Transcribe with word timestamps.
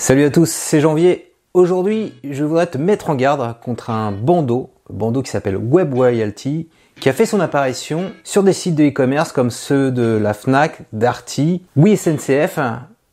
Salut 0.00 0.24
à 0.24 0.30
tous, 0.30 0.50
c'est 0.50 0.80
Janvier. 0.80 1.30
Aujourd'hui, 1.52 2.14
je 2.24 2.42
voudrais 2.42 2.66
te 2.66 2.78
mettre 2.78 3.10
en 3.10 3.14
garde 3.14 3.60
contre 3.60 3.90
un 3.90 4.12
bandeau, 4.12 4.70
bandeau 4.88 5.20
qui 5.20 5.30
s'appelle 5.30 5.58
Web 5.58 5.92
Royalty, 5.92 6.70
qui 6.98 7.10
a 7.10 7.12
fait 7.12 7.26
son 7.26 7.38
apparition 7.38 8.10
sur 8.24 8.42
des 8.42 8.54
sites 8.54 8.76
de 8.76 8.84
e-commerce 8.84 9.30
comme 9.30 9.50
ceux 9.50 9.90
de 9.90 10.16
la 10.16 10.32
Fnac, 10.32 10.84
Darty, 10.94 11.66
Oui 11.76 11.98
SNCF 11.98 12.58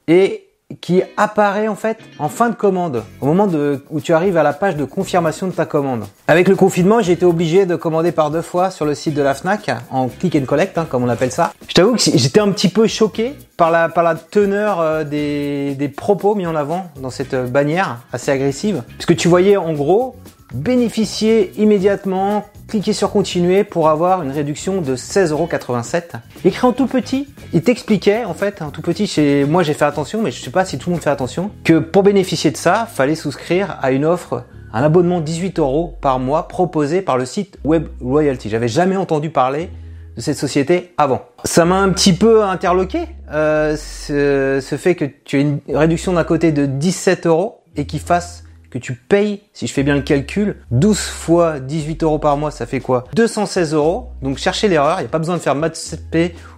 et 0.07 0.46
qui 0.81 1.01
apparaît 1.15 1.69
en 1.69 1.75
fait 1.75 1.97
en 2.19 2.27
fin 2.27 2.49
de 2.49 2.55
commande, 2.55 3.03
au 3.21 3.25
moment 3.25 3.47
de, 3.47 3.83
où 3.89 4.01
tu 4.01 4.13
arrives 4.13 4.35
à 4.35 4.43
la 4.43 4.51
page 4.51 4.75
de 4.75 4.83
confirmation 4.83 5.47
de 5.47 5.53
ta 5.53 5.65
commande. 5.65 6.03
Avec 6.27 6.49
le 6.49 6.55
confinement, 6.57 7.01
j'ai 7.01 7.13
été 7.13 7.25
obligé 7.25 7.65
de 7.65 7.77
commander 7.77 8.11
par 8.11 8.31
deux 8.31 8.41
fois 8.41 8.69
sur 8.69 8.85
le 8.85 8.93
site 8.93 9.13
de 9.13 9.21
la 9.21 9.33
Fnac, 9.33 9.71
en 9.91 10.09
click 10.09 10.35
and 10.35 10.45
collect, 10.45 10.77
hein, 10.77 10.85
comme 10.89 11.03
on 11.03 11.09
appelle 11.09 11.31
ça. 11.31 11.53
Je 11.69 11.73
t'avoue 11.73 11.95
que 11.95 12.01
j'étais 12.01 12.41
un 12.41 12.51
petit 12.51 12.67
peu 12.67 12.85
choqué 12.87 13.33
par 13.55 13.71
la, 13.71 13.87
par 13.87 14.03
la 14.03 14.15
teneur 14.15 14.81
euh, 14.81 15.03
des, 15.05 15.75
des 15.75 15.87
propos 15.87 16.35
mis 16.35 16.45
en 16.45 16.55
avant 16.55 16.91
dans 17.01 17.09
cette 17.11 17.35
bannière 17.35 17.99
assez 18.11 18.31
agressive. 18.31 18.83
Parce 18.97 19.05
que 19.05 19.13
tu 19.13 19.29
voyais 19.29 19.55
en 19.55 19.71
gros 19.71 20.15
bénéficier 20.53 21.51
immédiatement, 21.57 22.45
cliquer 22.67 22.93
sur 22.93 23.11
continuer 23.11 23.63
pour 23.63 23.89
avoir 23.89 24.23
une 24.23 24.31
réduction 24.31 24.81
de 24.81 24.95
16,87€. 24.95 26.01
Écrit 26.45 26.67
en 26.67 26.73
tout 26.73 26.87
petit, 26.87 27.27
il 27.53 27.61
t'expliquait 27.61 28.25
en 28.25 28.33
fait, 28.33 28.61
en 28.61 28.71
tout 28.71 28.81
petit, 28.81 29.07
chez 29.07 29.45
moi 29.45 29.63
j'ai 29.63 29.73
fait 29.73 29.85
attention, 29.85 30.21
mais 30.21 30.31
je 30.31 30.41
sais 30.41 30.51
pas 30.51 30.65
si 30.65 30.77
tout 30.77 30.89
le 30.89 30.95
monde 30.95 31.03
fait 31.03 31.09
attention, 31.09 31.51
que 31.63 31.79
pour 31.79 32.03
bénéficier 32.03 32.51
de 32.51 32.57
ça, 32.57 32.87
fallait 32.91 33.15
souscrire 33.15 33.77
à 33.81 33.91
une 33.91 34.05
offre, 34.05 34.45
un 34.73 34.83
abonnement 34.83 35.21
18 35.21 35.59
euros 35.59 35.95
par 36.01 36.19
mois 36.19 36.47
proposé 36.47 37.01
par 37.01 37.17
le 37.17 37.25
site 37.25 37.57
Web 37.63 37.87
Royalty. 38.01 38.49
J'avais 38.49 38.67
jamais 38.67 38.97
entendu 38.97 39.29
parler 39.29 39.69
de 40.15 40.21
cette 40.21 40.37
société 40.37 40.93
avant. 40.97 41.21
Ça 41.43 41.63
m'a 41.63 41.77
un 41.77 41.89
petit 41.89 42.13
peu 42.13 42.43
interloqué, 42.43 43.01
euh, 43.31 43.77
ce, 43.77 44.59
ce 44.61 44.75
fait 44.75 44.95
que 44.95 45.05
tu 45.05 45.37
aies 45.37 45.41
une 45.41 45.59
réduction 45.69 46.13
d'un 46.13 46.23
côté 46.23 46.51
de 46.51 46.65
17 46.65 47.27
euros 47.27 47.61
et 47.75 47.85
qu'il 47.85 47.99
fasse 47.99 48.43
que 48.69 48.77
tu 48.77 48.93
payes, 48.93 49.41
si 49.53 49.67
je 49.67 49.73
fais 49.73 49.83
bien 49.83 49.95
le 49.95 50.01
calcul, 50.01 50.57
12 50.71 50.99
fois 50.99 51.59
18 51.59 52.03
euros 52.03 52.19
par 52.19 52.37
mois, 52.37 52.51
ça 52.51 52.65
fait 52.65 52.79
quoi? 52.79 53.05
216 53.15 53.73
euros. 53.73 54.09
Donc 54.21 54.37
cherchez 54.37 54.67
l'erreur, 54.67 54.97
il 54.99 55.03
n'y 55.03 55.07
a 55.07 55.09
pas 55.09 55.19
besoin 55.19 55.37
de 55.37 55.41
faire 55.41 55.55
maths 55.55 55.95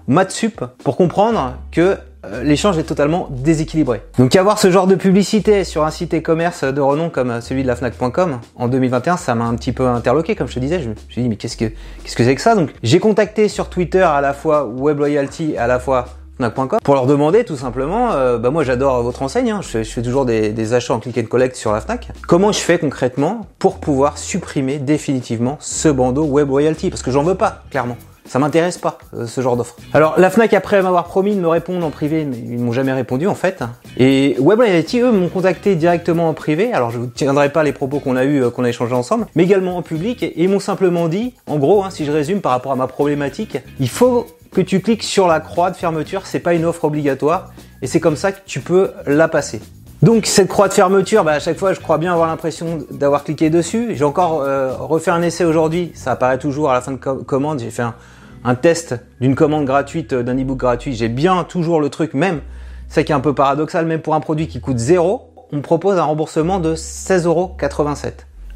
ou 0.07 0.11
maths 0.11 0.31
sup 0.31 0.63
pour 0.83 0.97
comprendre 0.97 1.55
que 1.71 1.97
euh, 2.25 2.43
l'échange 2.43 2.77
est 2.77 2.83
totalement 2.83 3.30
déséquilibré. 3.31 4.02
Donc 4.17 4.35
avoir 4.35 4.59
ce 4.59 4.69
genre 4.71 4.87
de 4.87 4.95
publicité 4.95 5.63
sur 5.63 5.85
un 5.85 5.91
site 5.91 6.13
e-commerce 6.13 6.65
de 6.65 6.81
renom 6.81 7.09
comme 7.09 7.39
celui 7.39 7.63
de 7.63 7.67
la 7.67 7.77
Fnac.com 7.77 8.41
en 8.55 8.67
2021, 8.67 9.15
ça 9.15 9.35
m'a 9.35 9.45
un 9.45 9.55
petit 9.55 9.71
peu 9.71 9.87
interloqué, 9.87 10.35
comme 10.35 10.47
je 10.47 10.55
te 10.55 10.59
disais. 10.59 10.81
Je 10.81 10.89
me 10.89 10.95
suis 11.07 11.21
dit 11.21 11.30
mais 11.30 11.37
qu'est-ce 11.37 11.55
que 11.55 11.65
qu'est-ce 12.03 12.17
que 12.17 12.23
c'est 12.25 12.35
que 12.35 12.41
ça? 12.41 12.55
Donc 12.55 12.71
j'ai 12.83 12.99
contacté 12.99 13.47
sur 13.47 13.69
Twitter 13.69 14.02
à 14.02 14.19
la 14.19 14.33
fois 14.33 14.65
Web 14.65 14.99
Loyalty, 14.99 15.55
à 15.55 15.67
la 15.67 15.80
fois 15.80 16.07
pour 16.83 16.95
leur 16.95 17.05
demander 17.05 17.43
tout 17.43 17.57
simplement, 17.57 18.13
euh, 18.13 18.37
bah 18.37 18.49
moi 18.49 18.63
j'adore 18.63 19.03
votre 19.03 19.21
enseigne, 19.21 19.51
hein. 19.51 19.59
je, 19.61 19.83
fais, 19.83 20.01
toujours 20.01 20.25
des, 20.25 20.73
achats 20.73 20.93
en 20.93 20.99
click 20.99 21.17
and 21.17 21.25
collect 21.25 21.55
sur 21.55 21.73
la 21.73 21.81
Fnac. 21.81 22.09
Comment 22.27 22.53
je 22.53 22.59
fais 22.59 22.79
concrètement 22.79 23.47
pour 23.59 23.79
pouvoir 23.79 24.17
supprimer 24.17 24.77
définitivement 24.77 25.57
ce 25.59 25.89
bandeau 25.89 26.23
Web 26.23 26.49
Royalty? 26.49 26.89
Parce 26.89 27.01
que 27.01 27.11
j'en 27.11 27.23
veux 27.23 27.35
pas, 27.35 27.63
clairement. 27.71 27.97
Ça 28.25 28.37
m'intéresse 28.37 28.77
pas, 28.77 28.99
euh, 29.17 29.25
ce 29.25 29.41
genre 29.41 29.57
d'offre. 29.57 29.75
Alors, 29.91 30.19
la 30.19 30.29
Fnac, 30.29 30.53
après 30.53 30.81
m'avoir 30.83 31.05
promis 31.05 31.35
de 31.35 31.41
me 31.41 31.47
répondre 31.47 31.83
en 31.83 31.89
privé, 31.89 32.25
mais 32.25 32.37
ils 32.37 32.59
m'ont 32.59 32.71
jamais 32.71 32.93
répondu, 32.93 33.27
en 33.27 33.33
fait. 33.33 33.63
Et 33.97 34.35
Web 34.39 34.59
Royalty, 34.59 34.99
eux, 34.99 35.11
m'ont 35.11 35.29
contacté 35.29 35.75
directement 35.75 36.29
en 36.29 36.35
privé. 36.35 36.71
Alors, 36.71 36.91
je 36.91 36.99
vous 36.99 37.07
tiendrai 37.07 37.51
pas 37.51 37.63
les 37.63 37.73
propos 37.73 37.99
qu'on 37.99 38.15
a 38.15 38.25
eu, 38.25 38.43
euh, 38.43 38.49
qu'on 38.51 38.63
a 38.63 38.69
échangé 38.69 38.93
ensemble, 38.93 39.25
mais 39.35 39.43
également 39.43 39.77
en 39.77 39.81
public. 39.81 40.21
Et 40.21 40.43
ils 40.43 40.47
m'ont 40.47 40.59
simplement 40.59 41.07
dit, 41.07 41.33
en 41.47 41.57
gros, 41.57 41.83
hein, 41.83 41.89
si 41.89 42.05
je 42.05 42.11
résume 42.11 42.39
par 42.39 42.51
rapport 42.51 42.71
à 42.71 42.75
ma 42.75 42.85
problématique, 42.85 43.57
il 43.79 43.89
faut 43.89 44.27
que 44.52 44.61
tu 44.61 44.81
cliques 44.81 45.03
sur 45.03 45.28
la 45.28 45.39
croix 45.39 45.72
de 45.72 45.75
fermeture, 45.75 46.25
c'est 46.25 46.39
pas 46.39 46.53
une 46.53 46.66
offre 46.66 46.86
obligatoire 46.86 47.52
et 47.81 47.88
c'est 47.88 48.00
comme 48.00 48.16
ça 48.16 48.31
que 48.31 48.39
tu 48.45 48.59
peux 48.59 48.92
la 49.05 49.28
passer. 49.28 49.61
Donc 50.02 50.25
cette 50.25 50.47
croix 50.47 50.69
de 50.69 50.73
fermeture, 50.73 51.25
bah, 51.25 51.33
à 51.33 51.39
chaque 51.39 51.58
fois 51.58 51.73
je 51.73 51.80
crois 51.80 51.97
bien 51.97 52.14
avoir 52.14 52.28
l'impression 52.28 52.80
d'avoir 52.89 53.23
cliqué 53.23 53.50
dessus. 53.50 53.95
J'ai 53.95 54.05
encore 54.05 54.42
euh, 54.42 54.73
refait 54.73 55.11
un 55.11 55.22
essai 55.22 55.44
aujourd'hui, 55.44 55.92
ça 55.94 56.14
apparaît 56.14 56.38
toujours 56.38 56.72
à 56.72 56.73
la 56.73 56.81
fin 56.81 56.94
de 56.94 56.97
commande. 56.97 57.59
J'ai 57.59 57.70
fait 57.70 57.83
un, 58.43 58.55
test 58.55 58.95
d'une 59.20 59.36
commande 59.36 59.65
gratuite, 59.65 60.14
euh, 60.14 60.23
d'un 60.23 60.38
ebook 60.38 60.58
gratuit. 60.58 60.93
J'ai 60.93 61.09
bien 61.09 61.43
toujours 61.43 61.82
le 61.82 61.89
truc 61.89 62.14
même. 62.14 62.39
C'est 62.88 63.04
qui 63.04 63.11
est 63.11 63.15
un 63.15 63.20
peu 63.20 63.36
paradoxal, 63.36 63.86
même 63.86 64.02
pour 64.02 64.15
un 64.15 64.20
produit 64.20 64.48
qui 64.48 64.61
coûte 64.61 64.80
0, 64.80 65.30
on 65.52 65.58
me 65.58 65.61
propose 65.61 65.99
un 65.99 66.04
remboursement 66.04 66.59
de 66.59 66.76
16,87€. 66.76 68.14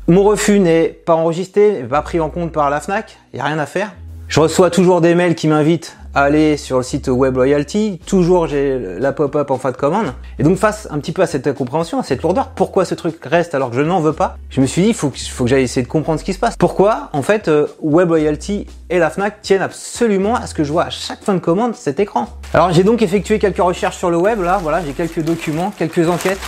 Mon 0.08 0.24
refus 0.24 0.60
n'est 0.60 0.88
pas 0.88 1.14
enregistré, 1.14 1.84
pas 1.90 2.02
pris 2.02 2.20
en 2.20 2.30
compte 2.30 2.52
par 2.52 2.70
la 2.70 2.80
FNAC, 2.80 3.18
il 3.32 3.38
n'y 3.38 3.42
a 3.42 3.46
rien 3.46 3.60
à 3.60 3.66
faire. 3.66 3.94
Je 4.34 4.40
reçois 4.40 4.72
toujours 4.72 5.00
des 5.00 5.14
mails 5.14 5.36
qui 5.36 5.48
m'invitent 5.48 5.96
à 6.16 6.24
aller 6.24 6.58
sur 6.58 6.78
le 6.78 6.84
site 6.84 7.08
Web 7.08 7.36
Loyalty. 7.36 8.00
Toujours 8.04 8.48
j'ai 8.48 8.80
la 8.80 9.12
pop-up 9.12 9.52
en 9.52 9.60
fin 9.60 9.70
de 9.70 9.78
commande. 9.78 10.08
Et 10.40 10.44
donc 10.44 10.58
face 10.58 10.88
un 10.90 10.98
petit 10.98 11.12
peu 11.12 11.22
à 11.22 11.28
cette 11.28 11.46
incompréhension, 11.46 12.00
à 12.00 12.04
cette 12.04 12.24
lourdeur, 12.24 12.50
pourquoi 12.50 12.84
ce 12.84 12.96
truc 12.96 13.24
reste 13.24 13.54
alors 13.54 13.70
que 13.70 13.76
je 13.76 13.84
n'en 13.84 14.00
veux 14.00 14.14
pas? 14.14 14.38
Je 14.50 14.60
me 14.60 14.66
suis 14.66 14.82
dit, 14.82 14.88
il 14.88 14.96
faut, 14.96 15.12
que 15.12 15.20
j'aille 15.46 15.62
essayer 15.62 15.84
de 15.84 15.88
comprendre 15.88 16.20
ce 16.20 16.26
qui 16.26 16.34
se 16.34 16.40
passe. 16.40 16.58
Pourquoi 16.58 17.10
en 17.14 17.22
fait 17.22 17.48
euh, 17.48 17.68
Web 17.80 18.10
Loyalty 18.10 18.66
et 18.90 18.98
la 18.98 19.12
Fnac 19.12 19.44
tiennent 19.44 19.62
absolument 19.62 20.34
à 20.34 20.48
ce 20.48 20.56
que 20.56 20.64
je 20.64 20.72
vois 20.72 20.86
à 20.86 20.90
chaque 20.90 21.22
fin 21.22 21.36
de 21.36 21.40
commande 21.40 21.76
cet 21.76 22.00
écran? 22.00 22.28
Alors 22.56 22.74
j'ai 22.74 22.84
donc 22.84 23.04
effectué 23.04 23.38
quelques 23.38 23.62
recherches 23.62 23.98
sur 23.98 24.10
le 24.10 24.18
web. 24.18 24.42
Là, 24.42 24.60
voilà, 24.64 24.84
j'ai 24.84 24.94
quelques 24.94 25.22
documents, 25.22 25.72
quelques 25.78 26.10
enquêtes 26.10 26.42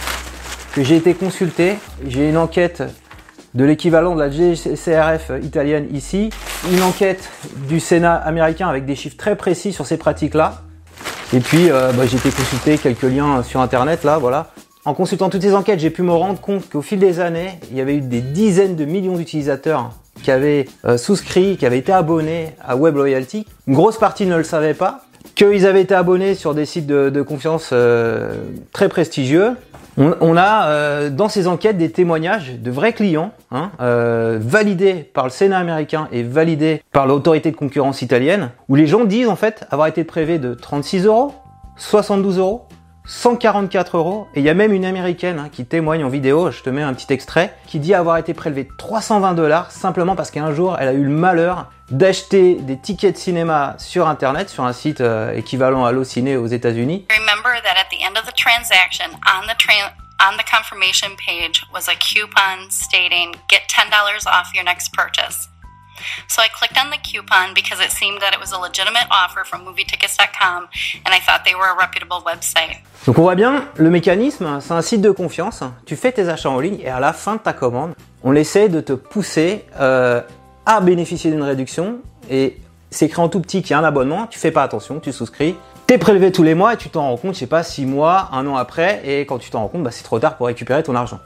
que 0.73 0.84
j'ai 0.84 0.96
été 0.96 1.13
consulté. 1.13 1.75
J'ai 2.07 2.29
une 2.29 2.38
enquête 2.38 2.81
de 3.55 3.63
l'équivalent 3.63 4.16
de 4.16 4.19
la 4.19 4.29
GCRF 4.29 5.31
italienne 5.41 5.88
ici, 5.93 6.29
une 6.71 6.83
enquête 6.83 7.29
du 7.67 7.79
Sénat 7.79 8.16
américain 8.16 8.67
avec 8.67 8.85
des 8.85 8.95
chiffres 8.95 9.17
très 9.17 9.35
précis 9.35 9.73
sur 9.73 9.88
ces 9.88 9.97
pratiques-là. 9.97 10.61
Et 11.33 11.39
puis 11.39 11.71
euh, 11.71 11.91
bah, 11.93 12.05
j'ai 12.05 12.17
été 12.17 12.29
consulter 12.29 12.77
quelques 12.77 13.03
liens 13.03 13.41
sur 13.43 13.61
internet 13.61 14.03
là, 14.03 14.17
voilà. 14.17 14.51
En 14.83 14.93
consultant 14.93 15.29
toutes 15.29 15.41
ces 15.41 15.55
enquêtes, 15.55 15.79
j'ai 15.79 15.89
pu 15.89 16.03
me 16.03 16.11
rendre 16.11 16.39
compte 16.39 16.69
qu'au 16.69 16.83
fil 16.83 16.99
des 16.99 17.19
années, 17.19 17.57
il 17.71 17.77
y 17.77 17.81
avait 17.81 17.95
eu 17.95 18.01
des 18.01 18.21
dizaines 18.21 18.75
de 18.75 18.85
millions 18.85 19.16
d'utilisateurs 19.16 19.93
qui 20.22 20.29
avaient 20.29 20.66
euh, 20.85 20.97
souscrit, 20.97 21.57
qui 21.57 21.66
avaient 21.66 21.79
été 21.79 21.91
abonnés 21.91 22.49
à 22.63 22.75
Web 22.75 22.95
Loyalty. 22.95 23.47
Une 23.67 23.73
grosse 23.73 23.97
partie 23.97 24.25
ne 24.25 24.35
le 24.35 24.43
savait 24.43 24.73
pas, 24.73 25.04
qu'ils 25.35 25.68
avaient 25.68 25.81
été 25.81 25.94
abonnés 25.94 26.35
sur 26.35 26.53
des 26.53 26.66
sites 26.66 26.88
de, 26.88 27.22
confiance 27.22 27.69
euh, 27.73 28.35
très 28.72 28.90
prestigieux, 28.90 29.56
on, 29.97 30.35
a 30.35 30.68
euh, 30.68 31.09
dans 31.09 31.29
ces 31.29 31.47
enquêtes 31.47 31.78
des 31.78 31.90
témoignages 31.90 32.59
de 32.59 32.72
vrais 32.72 32.91
clients, 32.91 33.31
hein, 33.51 33.72
euh, 33.79 34.38
validés 34.41 34.94
par 34.94 35.23
le 35.23 35.29
Sénat 35.29 35.57
américain 35.57 36.09
et 36.12 36.22
validés 36.22 36.81
par 36.91 37.07
l'autorité 37.07 37.51
de 37.51 37.56
concurrence 37.56 38.01
italienne, 38.01 38.51
où 38.68 38.75
les 38.75 38.88
gens 38.88 39.06
disent 39.06 39.29
en 39.29 39.38
fait 39.38 39.66
avoir 39.72 39.88
été 39.88 40.03
prélevés 40.03 40.40
de 40.40 40.53
36 40.53 41.06
euros, 41.06 41.34
72 41.78 42.40
euros, 42.40 42.64
144 43.05 43.97
euros. 43.97 44.27
Et 44.35 44.39
il 44.39 44.45
y 44.45 44.49
a 44.49 44.53
même 44.53 44.73
une 44.73 44.85
américaine 44.85 45.39
hein, 45.39 45.49
qui 45.51 45.66
témoigne 45.66 46.03
en 46.03 46.09
vidéo, 46.09 46.51
je 46.51 46.61
te 46.61 46.69
mets 46.69 46.81
un 46.81 46.93
petit 46.93 47.11
extrait, 47.13 47.55
qui 47.67 47.79
dit 47.79 47.93
avoir 47.93 48.17
été 48.17 48.33
prélevée 48.33 48.67
320 48.77 49.33
dollars 49.33 49.71
simplement 49.71 50.16
parce 50.16 50.31
qu'un 50.31 50.53
jour 50.53 50.77
elle 50.79 50.88
a 50.88 50.93
eu 50.93 51.03
le 51.03 51.09
malheur 51.09 51.71
d'acheter 51.91 52.55
des 52.55 52.77
tickets 52.77 53.13
de 53.13 53.19
cinéma 53.19 53.75
sur 53.77 54.07
internet, 54.07 54.49
sur 54.49 54.63
un 54.63 54.73
site 54.73 55.01
euh, 55.01 55.33
équivalent 55.33 55.85
à 55.85 55.91
l'Ociné 55.91 56.35
aux 56.35 56.47
États-Unis. 56.47 57.05
On 60.17 60.37
the 60.37 60.45
confirmation 60.45 61.17
page 61.17 61.61
was 61.73 61.89
a 61.89 61.95
coupon 61.95 62.72
stating 62.72 63.35
get 63.49 63.67
$10 63.67 63.91
off 64.27 64.53
your 64.55 64.63
next 64.63 64.93
purchase. 64.93 65.49
So 66.28 66.41
I 66.41 66.50
clicked 66.50 66.78
on 66.78 66.89
the 66.91 66.97
coupon 66.97 67.53
because 67.53 67.79
it 67.79 67.91
seemed 67.91 68.22
that 68.22 68.33
it 68.33 68.39
was 68.39 68.51
a 68.51 68.59
legitimate 68.59 69.07
offer 69.09 69.44
from 69.45 69.66
movietickets.com 69.66 70.67
and 71.06 71.13
I 71.13 71.19
thought 71.19 71.44
they 71.45 71.56
were 71.56 71.67
a 71.67 71.78
reputable 71.78 72.22
website. 72.25 72.78
Donc 73.06 73.17
on 73.17 73.22
voit 73.22 73.35
bien 73.35 73.66
le 73.75 73.89
mécanisme, 73.89 74.59
c'est 74.61 74.73
un 74.73 74.81
site 74.81 75.01
de 75.01 75.11
confiance. 75.11 75.63
Tu 75.85 75.95
fais 75.95 76.11
tes 76.11 76.29
achats 76.29 76.50
en 76.50 76.59
ligne 76.59 76.79
et 76.81 76.89
à 76.89 77.00
la 77.00 77.13
fin 77.13 77.35
de 77.35 77.41
ta 77.41 77.53
commande, 77.53 77.94
on 78.23 78.35
essaie 78.35 78.69
de 78.69 78.81
te 78.81 78.94
pousser 78.94 79.66
euh, 79.79 80.22
à 80.66 80.81
bénéficier 80.81 81.31
d'une 81.31 81.44
réduction 81.44 82.00
et 82.29 82.59
c'est 82.89 83.05
écrit 83.05 83.22
en 83.22 83.29
tout 83.29 83.41
petit 83.41 83.61
qu'il 83.61 83.72
y 83.72 83.73
a 83.73 83.79
un 83.79 83.84
abonnement, 83.84 84.28
tu 84.28 84.39
fais 84.39 84.51
pas 84.51 84.63
attention, 84.63 85.00
tu 85.00 85.11
souscris, 85.11 85.55
t'es 85.85 85.97
prélevé 85.97 86.31
tous 86.31 86.44
les 86.44 86.55
mois 86.55 86.73
et 86.73 86.78
tu 86.78 86.89
t'en 86.89 87.03
rends 87.03 87.17
compte, 87.17 87.34
je 87.34 87.39
sais 87.39 87.47
pas, 87.47 87.63
six 87.63 87.85
mois, 87.85 88.29
un 88.31 88.47
an 88.47 88.55
après, 88.55 89.01
et 89.05 89.25
quand 89.25 89.38
tu 89.38 89.50
t'en 89.50 89.59
rends 89.59 89.67
compte, 89.67 89.84
bah, 89.84 89.91
c'est 89.91 90.03
trop 90.03 90.19
tard 90.19 90.38
pour 90.38 90.47
récupérer 90.47 90.81
ton 90.81 90.95
argent. 90.95 91.19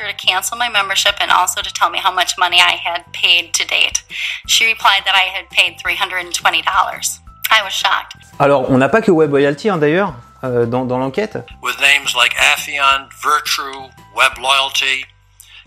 I 0.00 0.06
then 0.06 0.12
asked 0.12 0.18
her 0.18 0.24
to 0.24 0.26
cancel 0.26 0.56
my 0.56 0.68
membership 0.68 1.14
and 1.20 1.30
also 1.30 1.62
to 1.62 1.72
tell 1.72 1.90
me 1.90 1.98
how 1.98 2.12
much 2.12 2.36
money 2.38 2.58
I 2.60 2.76
had 2.76 3.04
paid 3.12 3.52
to 3.54 3.66
date. 3.66 4.02
She 4.46 4.66
replied 4.66 5.02
that 5.04 5.14
I 5.14 5.28
had 5.30 5.48
paid 5.50 5.78
$320. 5.78 7.20
I 7.52 7.62
was 7.64 7.72
shocked. 7.72 8.16
Alors, 8.38 8.70
on 8.70 8.78
n'a 8.78 8.88
pas 8.88 9.02
que 9.02 9.12
Web 9.12 9.32
Loyalty 9.32 9.68
hein, 9.68 9.78
d'ailleurs 9.78 10.14
euh, 10.44 10.66
dans, 10.66 10.84
dans 10.86 10.98
l'enquête. 10.98 11.38
With 11.62 11.78
names 11.80 12.14
like 12.14 12.34
Affion, 12.36 13.08
Virtue, 13.22 13.90
Web 14.14 14.38
Loyalty, 14.38 15.04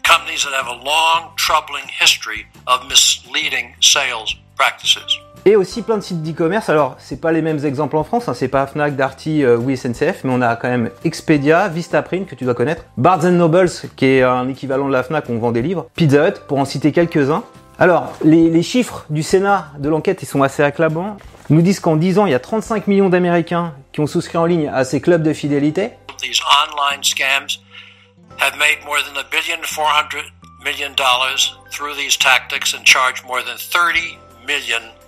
companies 0.04 0.44
that 0.44 0.54
have 0.54 0.68
a 0.68 0.84
long, 0.84 1.34
troubling 1.36 1.88
history 1.88 2.48
of 2.68 2.88
misleading 2.88 3.76
sales 3.82 4.36
practices. 4.56 5.18
Et 5.46 5.58
aussi 5.58 5.82
plein 5.82 5.98
de 5.98 6.04
sites 6.04 6.24
d'e-commerce. 6.24 6.70
Alors, 6.70 6.96
c'est 7.00 7.20
pas 7.20 7.34
les 7.34 7.42
mêmes 7.42 7.66
exemples 7.66 7.98
en 7.98 8.06
France, 8.06 8.30
hein. 8.30 8.34
c'est 8.34 8.48
pas 8.48 8.66
Fnac, 8.66 8.96
Darty 8.96 9.44
euh, 9.44 9.58
ou 9.58 9.76
SNCF, 9.76 10.24
mais 10.24 10.32
on 10.32 10.42
a 10.42 10.56
quand 10.56 10.70
même 10.70 10.90
Expedia, 11.04 11.68
Vistaprint 11.68 12.26
que 12.26 12.36
tu 12.36 12.46
dois 12.46 12.54
connaître, 12.54 12.86
Barnes 12.96 13.30
Nobles 13.30 13.70
qui 13.98 14.06
est 14.06 14.24
un 14.24 14.48
équivalent 14.48 14.88
de 14.88 14.94
la 14.94 15.04
Fnac, 15.04 15.26
on 15.30 15.40
vend 15.40 15.52
des 15.52 15.62
livres, 15.62 15.88
Pizza 15.96 16.30
Hut 16.30 16.36
pour 16.48 16.60
en 16.60 16.66
citer 16.66 16.94
quelques-uns. 16.94 17.44
Alors, 17.78 18.14
les, 18.24 18.64
chiffres 18.64 19.06
du 19.10 19.24
Sénat 19.24 19.72
de 19.80 19.90
l'enquête, 19.90 20.22
ils 20.22 20.28
sont 20.28 20.44
assez 20.44 20.64
acclamants. 20.64 21.18
Ils 21.50 21.58
nous 21.58 21.62
disent 21.62 21.82
qu'en 21.82 21.98
10 21.98 22.20
ans, 22.20 22.26
il 22.26 22.32
y 22.32 22.36
a 22.36 22.40
35 22.40 22.88
millions 22.88 23.10
d'Américains 23.10 23.74
qui 23.92 24.00
ont 24.00 24.08
souscrit 24.08 24.38
en 24.38 24.46
ligne 24.46 24.70
à 24.74 24.86
ces 24.86 25.02
clubs 25.02 25.24
de 25.24 25.34
fidélité. 25.34 25.92
scams 27.02 27.60
million 30.64 30.96
dollars 30.96 31.60
through 31.72 31.94
these 31.94 32.16
tactics 32.16 32.74
and 32.74 32.86
charged 32.86 33.26
more 33.26 33.44
than 33.44 33.58
30 33.58 34.18
million 34.48 34.82
American 34.82 34.82
people. 34.82 35.03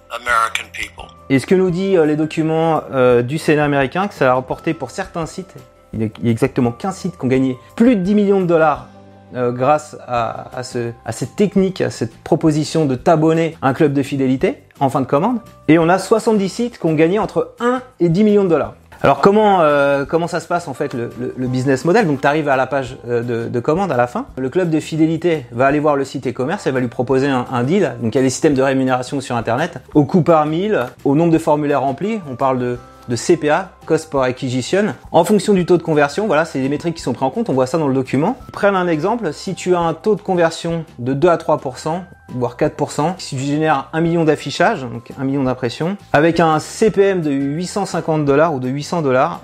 Et 1.29 1.39
ce 1.39 1.45
que 1.45 1.55
nous 1.55 1.71
dit 1.71 1.97
euh, 1.97 2.05
les 2.05 2.15
documents 2.15 2.81
euh, 2.91 3.21
du 3.21 3.37
Sénat 3.37 3.65
américain, 3.65 4.07
que 4.07 4.13
ça 4.13 4.31
a 4.31 4.35
rapporté 4.35 4.73
pour 4.73 4.91
certains 4.91 5.25
sites, 5.25 5.55
il 5.93 6.01
y 6.01 6.05
a, 6.05 6.29
exactement 6.29 6.71
15 6.71 6.95
sites 6.95 7.17
qui 7.17 7.25
ont 7.25 7.29
gagné 7.29 7.57
plus 7.75 7.95
de 7.95 8.01
10 8.01 8.15
millions 8.15 8.41
de 8.41 8.45
dollars 8.45 8.87
euh, 9.35 9.51
grâce 9.51 9.97
à, 10.07 10.51
à 10.57 11.11
cette 11.11 11.35
technique, 11.35 11.81
à 11.81 11.89
cette 11.89 12.15
proposition 12.23 12.85
de 12.85 12.95
t'abonner 12.95 13.57
à 13.61 13.69
un 13.69 13.73
club 13.73 13.93
de 13.93 14.03
fidélité 14.03 14.61
en 14.79 14.89
fin 14.89 15.01
de 15.01 15.07
commande. 15.07 15.39
Et 15.67 15.79
on 15.79 15.89
a 15.89 15.97
70 15.97 16.49
sites 16.49 16.79
qui 16.79 16.85
ont 16.85 16.93
gagné 16.93 17.19
entre 17.19 17.55
1 17.59 17.81
et 17.99 18.09
10 18.09 18.23
millions 18.23 18.43
de 18.43 18.49
dollars. 18.49 18.75
Alors 19.03 19.21
comment 19.21 19.61
euh, 19.61 20.05
comment 20.05 20.27
ça 20.27 20.39
se 20.39 20.47
passe 20.47 20.67
en 20.67 20.73
fait 20.73 20.93
le, 20.93 21.09
business 21.37 21.85
model? 21.85 22.07
Donc 22.07 22.21
tu 22.21 22.27
arrives 22.27 22.49
à 22.49 22.55
la 22.55 22.67
page 22.67 22.97
euh, 23.07 23.21
de, 23.21 23.49
de, 23.49 23.59
commande 23.59 23.91
à 23.91 23.97
la 23.97 24.07
fin. 24.07 24.25
Le 24.37 24.49
club 24.49 24.69
de 24.69 24.79
fidélité 24.79 25.45
va 25.51 25.67
aller 25.67 25.79
voir 25.79 25.95
le 25.95 26.05
site 26.05 26.27
e-commerce 26.27 26.65
et 26.67 26.71
va 26.71 26.79
lui 26.79 26.87
proposer 26.87 27.27
un, 27.27 27.45
un, 27.51 27.63
deal. 27.63 27.95
Donc 28.01 28.15
il 28.15 28.17
y 28.17 28.21
a 28.21 28.23
des 28.23 28.29
systèmes 28.29 28.53
de 28.53 28.61
rémunération 28.61 29.21
sur 29.21 29.35
internet 29.35 29.79
au 29.93 30.05
coût 30.05 30.21
par 30.21 30.45
mille, 30.45 30.85
au 31.03 31.15
nombre 31.15 31.31
de 31.31 31.37
formulaires 31.37 31.81
remplis. 31.81 32.19
On 32.29 32.35
parle 32.35 32.59
de 32.59 32.77
de 33.07 33.15
CPA, 33.15 33.71
Cost 33.85 34.09
per 34.09 34.19
Acquisition, 34.19 34.95
en 35.11 35.23
fonction 35.23 35.53
du 35.53 35.65
taux 35.65 35.77
de 35.77 35.83
conversion. 35.83 36.27
Voilà, 36.27 36.45
c'est 36.45 36.61
des 36.61 36.69
métriques 36.69 36.95
qui 36.95 37.01
sont 37.01 37.13
prises 37.13 37.27
en 37.27 37.29
compte. 37.29 37.49
On 37.49 37.53
voit 37.53 37.67
ça 37.67 37.77
dans 37.77 37.87
le 37.87 37.93
document. 37.93 38.37
Prenons 38.51 38.77
un 38.77 38.87
exemple. 38.87 39.33
Si 39.33 39.55
tu 39.55 39.75
as 39.75 39.79
un 39.79 39.93
taux 39.93 40.15
de 40.15 40.21
conversion 40.21 40.85
de 40.99 41.13
2 41.13 41.27
à 41.27 41.37
3%, 41.37 42.01
voire 42.29 42.57
4%, 42.57 43.13
si 43.17 43.35
tu 43.35 43.43
génères 43.43 43.89
1 43.93 44.01
million 44.01 44.23
d'affichages, 44.23 44.81
donc 44.81 45.11
1 45.19 45.23
million 45.23 45.43
d'impressions, 45.43 45.97
avec 46.13 46.39
un 46.39 46.59
CPM 46.59 47.21
de 47.21 47.31
850 47.31 48.25
dollars 48.25 48.53
ou 48.53 48.59
de 48.59 48.69
800 48.69 49.01
dollars, 49.01 49.41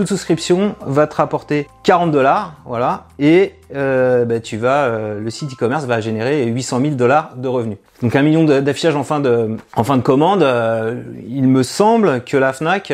toute 0.00 0.08
souscription 0.08 0.76
va 0.86 1.06
te 1.06 1.16
rapporter 1.16 1.68
40 1.84 2.10
dollars, 2.10 2.54
voilà, 2.64 3.04
et 3.18 3.54
euh, 3.74 4.24
bah, 4.24 4.40
tu 4.40 4.56
vas, 4.56 4.84
euh, 4.84 5.20
le 5.20 5.28
site 5.28 5.52
e-commerce 5.52 5.84
va 5.84 6.00
générer 6.00 6.46
800 6.46 6.80
000 6.80 6.94
dollars 6.94 7.34
de 7.36 7.46
revenus. 7.48 7.76
Donc 8.00 8.16
un 8.16 8.22
million 8.22 8.44
d'affichages 8.44 8.96
en 8.96 9.04
fin 9.04 9.20
de, 9.20 9.58
en 9.76 9.84
fin 9.84 9.98
de 9.98 10.02
commande. 10.02 10.42
Euh, 10.42 11.02
il 11.28 11.48
me 11.48 11.62
semble 11.62 12.24
que 12.24 12.38
la 12.38 12.54
Fnac 12.54 12.90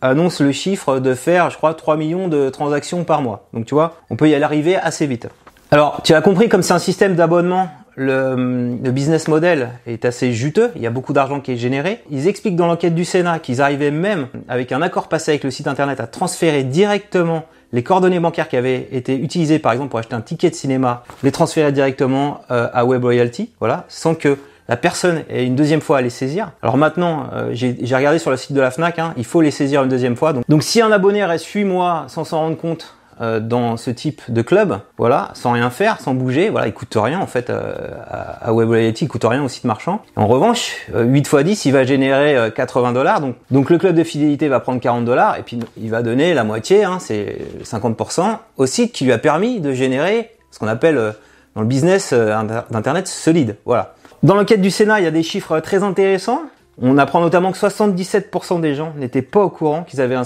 annonce 0.00 0.40
le 0.40 0.50
chiffre 0.50 0.98
de 0.98 1.14
faire, 1.14 1.50
je 1.50 1.56
crois, 1.56 1.74
3 1.74 1.96
millions 1.96 2.26
de 2.26 2.50
transactions 2.50 3.04
par 3.04 3.22
mois. 3.22 3.48
Donc 3.52 3.66
tu 3.66 3.74
vois, 3.74 3.94
on 4.10 4.16
peut 4.16 4.28
y 4.28 4.34
aller 4.34 4.44
arriver 4.44 4.74
assez 4.74 5.06
vite. 5.06 5.28
Alors, 5.70 6.00
tu 6.02 6.14
as 6.14 6.20
compris, 6.20 6.48
comme 6.48 6.62
c'est 6.62 6.74
un 6.74 6.80
système 6.80 7.14
d'abonnement, 7.14 7.68
le, 7.98 8.78
le, 8.82 8.90
business 8.92 9.28
model 9.28 9.70
est 9.86 10.04
assez 10.04 10.32
juteux, 10.32 10.70
il 10.76 10.82
y 10.82 10.86
a 10.86 10.90
beaucoup 10.90 11.12
d'argent 11.12 11.40
qui 11.40 11.52
est 11.52 11.56
généré. 11.56 12.00
Ils 12.10 12.28
expliquent 12.28 12.56
dans 12.56 12.68
l'enquête 12.68 12.94
du 12.94 13.04
Sénat 13.04 13.40
qu'ils 13.40 13.60
arrivaient 13.60 13.90
même, 13.90 14.28
avec 14.48 14.72
un 14.72 14.80
accord 14.82 15.08
passé 15.08 15.32
avec 15.32 15.44
le 15.44 15.50
site 15.50 15.66
internet, 15.66 15.98
à 15.98 16.06
transférer 16.06 16.62
directement 16.62 17.44
les 17.72 17.82
coordonnées 17.82 18.20
bancaires 18.20 18.48
qui 18.48 18.56
avaient 18.56 18.88
été 18.92 19.14
utilisées 19.16 19.58
par 19.58 19.72
exemple 19.72 19.90
pour 19.90 19.98
acheter 19.98 20.14
un 20.14 20.20
ticket 20.20 20.48
de 20.48 20.54
cinéma, 20.54 21.02
les 21.22 21.32
transférer 21.32 21.72
directement 21.72 22.40
euh, 22.50 22.68
à 22.72 22.84
Web 22.84 23.04
Royalty, 23.04 23.50
voilà, 23.58 23.84
sans 23.88 24.14
que 24.14 24.38
la 24.68 24.76
personne 24.76 25.24
ait 25.28 25.44
une 25.44 25.56
deuxième 25.56 25.80
fois 25.80 25.98
à 25.98 26.00
les 26.00 26.10
saisir. 26.10 26.52
Alors 26.62 26.76
maintenant, 26.76 27.26
euh, 27.32 27.50
j'ai 27.52 27.96
regardé 27.96 28.18
sur 28.18 28.30
le 28.30 28.36
site 28.36 28.52
de 28.52 28.60
la 28.60 28.70
Fnac, 28.70 28.98
hein, 28.98 29.12
il 29.16 29.24
faut 29.24 29.40
les 29.40 29.50
saisir 29.50 29.82
une 29.82 29.88
deuxième 29.88 30.16
fois. 30.16 30.32
Donc, 30.32 30.44
donc 30.48 30.62
si 30.62 30.80
un 30.80 30.92
abonné 30.92 31.24
reste 31.24 31.46
8 31.46 31.64
mois 31.64 32.04
sans 32.08 32.24
s'en 32.24 32.38
rendre 32.38 32.56
compte, 32.56 32.94
euh, 33.20 33.40
dans 33.40 33.76
ce 33.76 33.90
type 33.90 34.22
de 34.28 34.42
club, 34.42 34.78
voilà, 34.96 35.30
sans 35.34 35.52
rien 35.52 35.70
faire, 35.70 36.00
sans 36.00 36.14
bouger, 36.14 36.50
voilà, 36.50 36.66
il 36.66 36.72
coûte 36.72 36.96
rien 36.96 37.20
en 37.20 37.26
fait 37.26 37.50
euh, 37.50 37.72
à, 38.08 38.50
Reality, 38.50 39.04
il 39.04 39.08
coûte 39.08 39.24
rien 39.24 39.42
au 39.42 39.48
site 39.48 39.64
marchand. 39.64 40.02
En 40.16 40.26
revanche, 40.26 40.88
8 40.94 41.18
x 41.18 41.34
10, 41.36 41.64
il 41.64 41.72
va 41.72 41.84
générer 41.84 42.52
80 42.54 42.92
dollars, 42.92 43.20
donc, 43.20 43.36
donc 43.50 43.70
le 43.70 43.78
club 43.78 43.96
de 43.96 44.04
fidélité 44.04 44.48
va 44.48 44.60
prendre 44.60 44.80
40 44.80 45.04
dollars 45.04 45.36
et 45.36 45.42
puis 45.42 45.58
il 45.76 45.90
va 45.90 46.02
donner 46.02 46.34
la 46.34 46.44
moitié, 46.44 46.84
hein, 46.84 46.98
c'est 47.00 47.38
50%, 47.64 48.38
au 48.56 48.66
site 48.66 48.92
qui 48.92 49.04
lui 49.04 49.12
a 49.12 49.18
permis 49.18 49.60
de 49.60 49.72
générer 49.72 50.30
ce 50.50 50.58
qu'on 50.58 50.68
appelle 50.68 50.98
euh, 50.98 51.12
dans 51.54 51.62
le 51.62 51.66
business 51.66 52.12
d'internet 52.12 53.08
solide, 53.08 53.56
voilà. 53.64 53.94
Dans 54.22 54.34
l'enquête 54.34 54.60
du 54.60 54.70
Sénat, 54.70 55.00
il 55.00 55.04
y 55.04 55.06
a 55.06 55.12
des 55.12 55.22
chiffres 55.22 55.60
très 55.60 55.82
intéressants. 55.82 56.42
On 56.80 56.96
apprend 56.96 57.20
notamment 57.20 57.50
que 57.50 57.58
77% 57.58 58.60
des 58.60 58.76
gens 58.76 58.92
n'étaient 58.96 59.22
pas 59.22 59.40
au 59.40 59.50
courant 59.50 59.82
qu'ils 59.82 60.00
avaient 60.00 60.16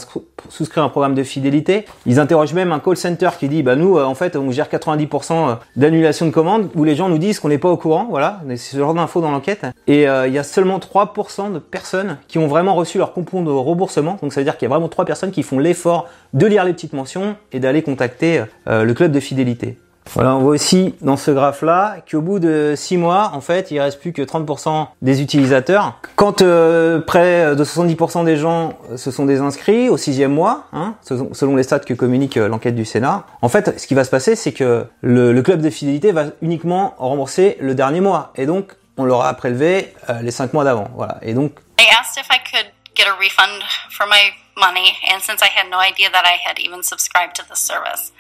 souscrit 0.51 0.81
un 0.83 0.91
programme 0.91 1.15
de 1.15 1.23
fidélité. 1.23 1.87
Ils 2.05 2.21
interrogent 2.21 2.53
même 2.53 2.73
un 2.73 2.79
call 2.79 2.97
center 2.97 3.31
qui 3.39 3.49
dit 3.49 3.63
bah 3.63 3.75
nous 3.75 3.97
euh, 3.97 4.05
en 4.05 4.15
fait 4.15 4.37
on 4.37 4.51
gère 4.51 4.69
90% 4.69 5.33
euh, 5.33 5.55
d'annulation 5.77 6.27
de 6.27 6.31
commandes 6.31 6.69
où 6.75 6.85
les 6.85 6.95
gens 6.95 7.09
nous 7.09 7.17
disent 7.17 7.41
qu'on 7.41 7.49
n'est 7.49 7.57
pas 7.57 7.71
au 7.71 7.79
courant, 7.79 8.07
voilà, 8.11 8.43
c'est 8.51 8.57
ce 8.57 8.77
genre 8.77 8.93
d'infos 8.93 9.23
dans 9.23 9.31
l'enquête. 9.31 9.65
Et 9.87 10.07
euh, 10.07 10.29
il 10.29 10.35
y 10.35 10.39
a 10.39 10.43
seulement 10.43 10.79
3% 10.79 11.55
de 11.55 11.59
personnes 11.59 12.19
qui 12.29 12.39
ont 12.39 12.49
vraiment 12.49 12.75
reçu 12.75 12.99
leur 12.99 13.15
coupon 13.15 13.43
de 13.43 13.51
remboursement. 13.51 14.19
Donc 14.21 14.35
ça 14.35 14.41
veut 14.41 14.45
dire 14.45 14.59
qu'il 14.59 14.67
y 14.67 14.71
a 14.71 14.75
vraiment 14.75 14.89
3 14.89 15.07
personnes 15.07 15.31
qui 15.31 15.43
font 15.43 15.59
l'effort 15.59 16.07
de 16.35 16.47
lire 16.47 16.65
les 16.65 16.75
petites 16.75 16.93
mentions 16.93 17.37
et 17.53 17.61
d'aller 17.61 17.83
contacter 17.83 18.45
le 18.67 18.93
club 18.93 19.13
de 19.13 19.21
fidélité. 19.21 19.79
Voilà, 20.15 20.37
on 20.37 20.41
voit 20.41 20.53
aussi 20.53 20.95
dans 21.01 21.17
ce 21.17 21.31
graphe-là 21.31 21.97
qu'au 22.11 22.21
bout 22.21 22.39
de 22.39 22.75
6 22.77 22.99
mois, 22.99 23.31
en 23.35 23.41
fait, 23.41 23.71
il 23.71 23.81
reste 23.81 24.01
plus 24.01 24.13
que 24.13 24.23
30% 24.23 24.89
des 25.01 25.23
utilisateurs. 25.23 25.99
Quand 26.17 26.43
euh, 26.43 27.01
près 27.01 27.57
de 27.57 27.65
70% 27.65 28.25
des 28.25 28.37
gens 28.37 28.75
se 28.97 29.11
sont 29.11 29.25
désinscrits 29.25 29.89
au 29.89 29.97
sixième 29.97 30.33
mois, 30.33 30.67
hein, 30.73 30.95
selon 31.33 31.57
les 31.57 31.63
stats 31.63 31.81
que 31.81 31.95
communique 31.95 32.37
euh, 32.37 32.49
l'enquête 32.49 32.75
du 32.75 32.85
Sénat, 32.85 33.25
en 33.41 33.49
fait, 33.49 33.79
ce 33.79 33.87
qui 33.87 33.95
va 33.95 34.05
se 34.05 34.11
passer, 34.11 34.37
c'est 34.37 34.53
que 34.53 34.85
le, 35.01 35.43
club 35.43 35.61
de 35.61 35.71
fidélité 35.71 36.13
va 36.13 36.27
uniquement 36.41 36.95
rembourser 36.99 37.57
le 37.61 37.75
dernier 37.75 38.01
mois, 38.01 38.33
et 38.37 38.47
donc 38.47 38.77
on 38.99 39.05
leur 39.05 39.25
a 39.25 39.33
prélevé 39.35 39.95
euh, 40.11 40.21
les 40.21 40.31
5 40.31 40.53
mois 40.53 40.65
d'avant. 40.65 40.89
Voilà, 40.95 41.19
et 41.23 41.35
donc. 41.35 41.53
I 41.81 41.87
asked 41.99 42.23
if 42.23 42.29
I 42.31 42.39
could 42.51 42.82
get 42.95 43.09
a 43.09 43.17
refund 43.19 43.63
for 43.91 44.07
my 44.07 44.33
money, 44.57 44.99
and 45.11 45.23
since 45.23 45.43
I 45.43 45.49
had 45.49 45.71
no 45.71 45.79
idea 45.79 46.11
that 46.11 46.25
I 46.25 46.37
had 46.47 46.59
even 46.59 46.83
subscribed 46.83 47.35
to 47.37 47.45
the 47.49 47.57
service, 47.57 48.13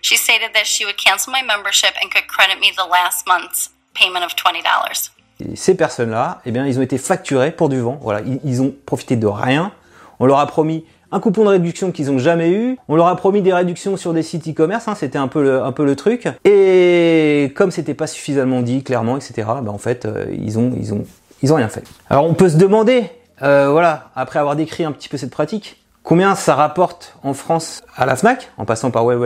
she 0.00 0.16
stated 0.16 0.52
that 0.54 0.66
she 0.66 0.84
would 0.84 0.96
cancel 0.96 1.32
my 1.32 1.42
membership 1.42 1.94
and 2.00 2.10
could 2.10 2.26
credit 2.26 2.58
me 2.60 2.72
the 2.76 2.86
last 2.86 3.26
month's 3.26 3.70
payment 3.94 4.24
of 4.24 4.34
$20. 4.36 5.10
Et 5.40 5.56
ces 5.56 5.76
personnes-là, 5.76 6.40
eh 6.46 6.52
bien, 6.52 6.66
ils 6.66 6.78
ont 6.78 6.82
été 6.82 6.98
facturés 6.98 7.50
pour 7.50 7.68
du 7.68 7.80
vent. 7.80 7.98
Voilà, 8.00 8.20
ils, 8.44 8.62
ont 8.62 8.74
profité 8.86 9.16
de 9.16 9.26
rien. 9.26 9.72
On 10.20 10.26
leur 10.26 10.38
a 10.38 10.46
promis 10.46 10.84
un 11.10 11.20
coupon 11.20 11.44
de 11.44 11.48
réduction 11.48 11.92
qu'ils 11.92 12.10
ont 12.10 12.18
jamais 12.18 12.50
eu. 12.50 12.76
On 12.88 12.96
leur 12.96 13.08
a 13.08 13.16
promis 13.16 13.42
des 13.42 13.52
réductions 13.52 13.96
sur 13.96 14.12
des 14.12 14.22
sites 14.22 14.48
e-commerce. 14.48 14.86
Hein, 14.86 14.94
c'était 14.94 15.18
un 15.18 15.28
peu 15.28 15.42
le, 15.42 15.62
un 15.62 15.72
peu 15.72 15.84
le 15.84 15.96
truc. 15.96 16.28
Et 16.44 17.52
comme 17.56 17.72
c'était 17.72 17.94
pas 17.94 18.06
suffisamment 18.06 18.62
dit 18.62 18.84
clairement, 18.84 19.16
etc. 19.16 19.48
Ben 19.62 19.68
en 19.68 19.78
fait, 19.78 20.06
euh, 20.06 20.26
ils 20.32 20.58
ont, 20.58 20.72
ils 20.76 20.94
ont, 20.94 21.04
ils 21.42 21.52
ont 21.52 21.56
rien 21.56 21.68
fait. 21.68 21.84
Alors 22.08 22.24
on 22.26 22.34
peut 22.34 22.48
se 22.48 22.56
demander 22.56 23.10
euh, 23.42 23.68
voilà, 23.70 24.10
après 24.14 24.38
avoir 24.38 24.56
décrit 24.56 24.84
un 24.84 24.92
petit 24.92 25.08
peu 25.08 25.16
cette 25.16 25.30
pratique, 25.30 25.82
combien 26.02 26.34
ça 26.34 26.54
rapporte 26.54 27.16
en 27.22 27.34
France 27.34 27.82
à 27.96 28.06
la 28.06 28.16
FNAC, 28.16 28.50
en 28.58 28.64
passant 28.64 28.90
par 28.90 29.04
Web 29.04 29.20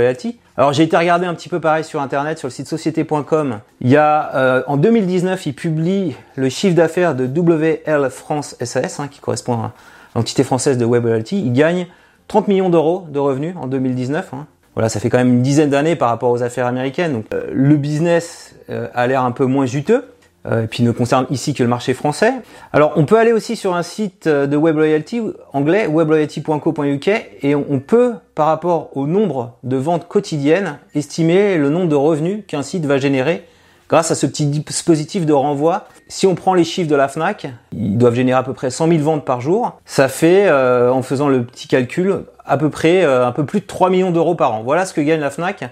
Alors 0.56 0.72
j'ai 0.72 0.84
été 0.84 0.96
regarder 0.96 1.26
un 1.26 1.34
petit 1.34 1.48
peu 1.48 1.60
pareil 1.60 1.84
sur 1.84 2.00
internet, 2.00 2.38
sur 2.38 2.48
le 2.48 2.52
site 2.52 2.68
société.com. 2.68 3.60
Il 3.80 3.88
y 3.88 3.96
a, 3.96 4.34
euh, 4.34 4.62
en 4.66 4.76
2019, 4.76 5.46
il 5.46 5.54
publie 5.54 6.16
le 6.36 6.48
chiffre 6.48 6.74
d'affaires 6.74 7.14
de 7.14 7.26
WL 7.26 8.10
France 8.10 8.56
SAS, 8.62 9.00
hein, 9.00 9.08
qui 9.08 9.20
correspond 9.20 9.54
à 9.54 9.72
l'entité 10.14 10.44
française 10.44 10.78
de 10.78 10.84
Web 10.84 11.04
Royalty. 11.04 11.40
Il 11.44 11.52
gagne 11.52 11.86
30 12.28 12.48
millions 12.48 12.70
d'euros 12.70 13.06
de 13.08 13.18
revenus 13.18 13.54
en 13.60 13.66
2019. 13.66 14.32
Hein. 14.34 14.46
Voilà, 14.74 14.88
ça 14.88 15.00
fait 15.00 15.10
quand 15.10 15.18
même 15.18 15.32
une 15.32 15.42
dizaine 15.42 15.70
d'années 15.70 15.96
par 15.96 16.08
rapport 16.08 16.30
aux 16.30 16.42
affaires 16.42 16.66
américaines. 16.66 17.12
Donc 17.12 17.26
euh, 17.32 17.46
le 17.52 17.76
business 17.76 18.54
euh, 18.70 18.86
a 18.94 19.06
l'air 19.06 19.24
un 19.24 19.32
peu 19.32 19.44
moins 19.44 19.66
juteux. 19.66 20.04
Euh, 20.46 20.64
et 20.64 20.66
puis 20.68 20.84
ne 20.84 20.92
concerne 20.92 21.26
ici 21.30 21.52
que 21.52 21.62
le 21.62 21.68
marché 21.68 21.94
français. 21.94 22.32
Alors 22.72 22.92
on 22.96 23.04
peut 23.06 23.18
aller 23.18 23.32
aussi 23.32 23.56
sur 23.56 23.74
un 23.74 23.82
site 23.82 24.28
euh, 24.28 24.46
de 24.46 24.56
Web 24.56 24.76
Loyalty 24.76 25.20
anglais, 25.52 25.88
webloyalty.co.uk, 25.88 27.08
et 27.42 27.54
on 27.56 27.80
peut, 27.80 28.14
par 28.36 28.46
rapport 28.46 28.96
au 28.96 29.06
nombre 29.06 29.56
de 29.64 29.76
ventes 29.76 30.06
quotidiennes, 30.06 30.78
estimer 30.94 31.58
le 31.58 31.70
nombre 31.70 31.88
de 31.88 31.96
revenus 31.96 32.44
qu'un 32.46 32.62
site 32.62 32.86
va 32.86 32.98
générer 32.98 33.46
grâce 33.88 34.10
à 34.10 34.14
ce 34.14 34.26
petit 34.26 34.46
dispositif 34.46 35.26
de 35.26 35.32
renvoi. 35.32 35.88
Si 36.08 36.26
on 36.26 36.34
prend 36.34 36.54
les 36.54 36.64
chiffres 36.64 36.90
de 36.90 36.94
la 36.94 37.08
FNAC, 37.08 37.48
ils 37.72 37.98
doivent 37.98 38.14
générer 38.14 38.38
à 38.38 38.42
peu 38.42 38.52
près 38.52 38.70
100 38.70 38.88
000 38.88 39.00
ventes 39.00 39.24
par 39.24 39.40
jour. 39.40 39.80
Ça 39.86 40.08
fait, 40.08 40.46
euh, 40.46 40.92
en 40.92 41.02
faisant 41.02 41.28
le 41.28 41.42
petit 41.42 41.68
calcul, 41.68 42.24
à 42.44 42.58
peu 42.58 42.70
près 42.70 43.02
un 43.04 43.32
peu 43.32 43.44
plus 43.44 43.60
de 43.60 43.66
3 43.66 43.90
millions 43.90 44.10
d'euros 44.10 44.34
par 44.34 44.54
an. 44.54 44.62
Voilà 44.62 44.86
ce 44.86 44.94
que 44.94 45.00
gagne 45.00 45.20
la 45.20 45.30
FNAC 45.30 45.64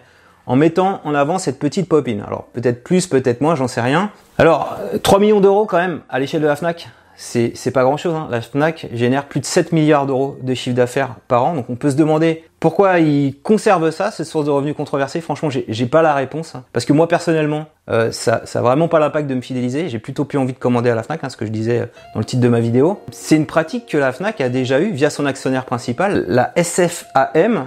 en 0.47 0.57
mettant 0.57 1.01
en 1.05 1.15
avant 1.15 1.39
cette 1.39 1.59
petite 1.59 1.89
pop-in. 1.89 2.21
Alors 2.27 2.45
peut-être 2.53 2.83
plus, 2.85 3.07
peut-être 3.07 3.41
moins, 3.41 3.55
j'en 3.55 3.69
sais 3.69 3.81
rien. 3.81 4.11
Alors 4.39 4.77
3 5.03 5.19
millions 5.19 5.41
d'euros 5.41 5.67
quand 5.67 5.79
même 5.79 6.01
à 6.09 6.19
l'échelle 6.19 6.43
de 6.43 6.47
la 6.47 6.57
FNAC, 6.57 6.89
c'est, 7.17 7.71
pas 7.73 7.83
grand 7.83 7.97
chose. 7.97 8.15
Hein. 8.15 8.29
La 8.31 8.41
FNAC 8.41 8.89
génère 8.93 9.27
plus 9.27 9.41
de 9.41 9.47
7 9.47 9.73
milliards 9.73 10.07
d'euros 10.07 10.37
de 10.43 10.55
chiffre 10.55 10.77
d'affaires 10.77 11.17
par 11.29 11.45
an. 11.45 11.55
Donc 11.55 11.71
on 11.71 11.77
peut 11.77 11.91
se 11.91 11.97
demander 11.97 12.45
pourquoi 12.61 12.99
ils 12.99 13.41
conservent 13.43 13.91
ça, 13.91 14.11
cette 14.11 14.27
source 14.27 14.45
de 14.45 14.51
revenus 14.51 14.77
controversée. 14.77 15.21
Franchement, 15.21 15.49
j'ai, 15.49 15.65
j'ai 15.69 15.87
pas 15.87 16.03
la 16.03 16.15
réponse. 16.15 16.55
Hein. 16.55 16.65
Parce 16.73 16.85
que 16.85 16.93
moi 16.93 17.09
personnellement, 17.09 17.67
euh, 17.89 18.13
ça, 18.13 18.43
ça 18.45 18.59
a 18.59 18.63
vraiment 18.63 18.89
pas 18.89 18.99
l'impact 18.99 19.29
de 19.29 19.35
me 19.35 19.41
fidéliser. 19.41 19.89
J'ai 19.89 19.99
plutôt 19.99 20.25
plus 20.25 20.39
envie 20.39 20.53
de 20.53 20.59
commander 20.59 20.91
à 20.91 20.95
la 20.95 21.03
FNAC, 21.03 21.25
hein, 21.25 21.31
ce 21.31 21.37
que 21.37 21.47
je 21.47 21.51
disais 21.51 21.89
dans 22.13 22.21
le 22.21 22.27
titre 22.27 22.43
de 22.43 22.49
ma 22.49 22.61
vidéo. 22.61 23.01
C'est 23.13 23.37
une 23.37 23.47
pratique 23.47 23.87
que 23.87 23.97
la 23.97 24.13
FNAC 24.13 24.41
a 24.41 24.49
déjà 24.49 24.81
eue 24.81 24.91
via 24.91 25.09
son 25.09 25.25
actionnaire 25.25 25.65
principal, 25.65 26.27
la 26.29 26.53
SFAM, 26.63 27.57
euh, 27.57 27.63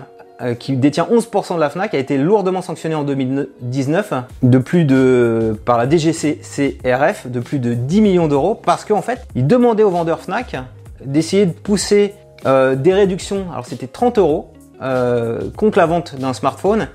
qui 0.60 0.78
détient 0.78 1.06
11% 1.12 1.56
de 1.56 1.60
la 1.60 1.70
Fnac, 1.70 1.94
a 1.94 1.98
été 1.98 2.18
lourdement 2.18 2.62
sanctionné 2.62 2.96
en 2.96 3.04
2019 3.04 4.14
de 4.42 4.58
plus 4.58 4.86
de 4.86 5.60
par 5.66 5.78
la 5.78 5.90
DGCCRF 5.90 7.28
de 7.28 7.40
plus 7.40 7.60
de 7.60 7.74
10 7.74 8.02
millions 8.02 8.28
d'euros 8.28 8.56
parce 8.56 8.86
qu'en 8.86 9.02
fait, 9.02 9.26
il 9.36 9.48
demandait 9.48 9.84
aux 9.84 9.90
vendeurs 9.90 10.22
Fnac 10.22 10.56
d'essayer 11.04 11.46
de 11.46 11.52
pousser 11.52 12.14
euh, 12.46 12.76
des 12.76 12.94
réductions. 12.94 13.48
Alors 13.52 13.66
c'était 13.66 13.88
30 13.88 14.18
euros 14.18 14.52
euh, 14.82 15.42
contre 15.58 15.78
la 15.78 15.86
vente 15.86 16.16
d'un 16.16 16.34
smartphone. 16.34 16.88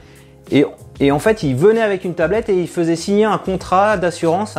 Et, 0.51 0.65
et, 1.01 1.11
en 1.11 1.19
fait, 1.19 1.43
il 1.43 1.55
venait 1.57 1.83
avec 1.83 2.05
une 2.05 2.15
tablette 2.15 2.49
et 2.49 2.59
il 2.59 2.69
faisait 2.69 2.97
signer 2.97 3.25
un 3.25 3.39
contrat 3.39 3.97
d'assurance 3.97 4.59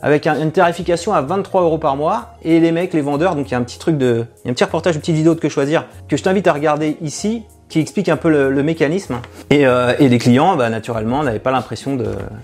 avec 0.00 0.26
une 0.26 0.52
tarification 0.52 1.12
à 1.12 1.20
23 1.22 1.62
euros 1.62 1.78
par 1.78 1.96
mois. 1.96 2.34
Et 2.42 2.60
les 2.60 2.72
mecs, 2.72 2.92
les 2.92 3.00
vendeurs, 3.00 3.34
donc 3.34 3.48
il 3.48 3.52
y 3.52 3.54
a 3.54 3.58
un 3.58 3.62
petit 3.62 3.78
truc 3.78 3.98
de, 3.98 4.26
il 4.44 4.46
y 4.46 4.48
a 4.48 4.50
un 4.50 4.54
petit 4.54 4.64
reportage, 4.64 4.94
une 4.94 5.00
petite 5.00 5.16
vidéo 5.16 5.34
de 5.34 5.40
que 5.40 5.48
choisir 5.48 5.86
que 6.08 6.16
je 6.16 6.22
t'invite 6.22 6.46
à 6.46 6.52
regarder 6.52 6.96
ici 7.00 7.44
qui 7.68 7.80
explique 7.80 8.08
un 8.08 8.16
peu 8.16 8.30
le, 8.30 8.62
mécanisme. 8.62 9.20
Et, 9.50 9.66
euh, 9.66 9.94
et, 9.98 10.08
les 10.08 10.18
clients, 10.18 10.56
bah, 10.56 10.70
naturellement, 10.70 11.22
n'avaient 11.22 11.38
pas 11.38 11.50
l'impression 11.50 11.98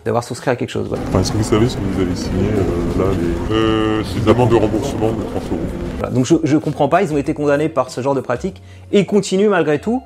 d'avoir 0.05 0.23
souscrit 0.23 0.51
à 0.51 0.57
quelque 0.57 0.71
chose. 0.71 0.91
Est-ce 1.19 1.33
que 1.33 1.37
vous 1.39 1.43
savez 1.45 1.69
si 1.69 1.77
vous 1.77 2.03
avez 2.03 2.15
signé 2.15 2.49
euh, 2.49 2.99
là 2.99 3.11
les, 3.51 3.55
euh, 3.55 4.03
ces 4.05 4.31
amendes 4.31 4.51
de 4.51 4.57
remboursement 4.57 5.13
de 5.13 5.23
30 5.23 5.43
euros 5.51 6.11
Donc 6.13 6.27
je, 6.27 6.55
ne 6.55 6.61
comprends 6.61 6.89
pas, 6.89 7.03
ils 7.03 7.13
ont 7.13 7.17
été 7.17 7.33
condamnés 7.33 7.69
par 7.69 7.91
ce 7.91 8.01
genre 8.01 8.15
de 8.15 8.21
pratique 8.21 8.63
et 8.93 9.01
ils 9.01 9.07
continuent 9.07 9.49
malgré 9.49 9.79
tout. 9.79 10.03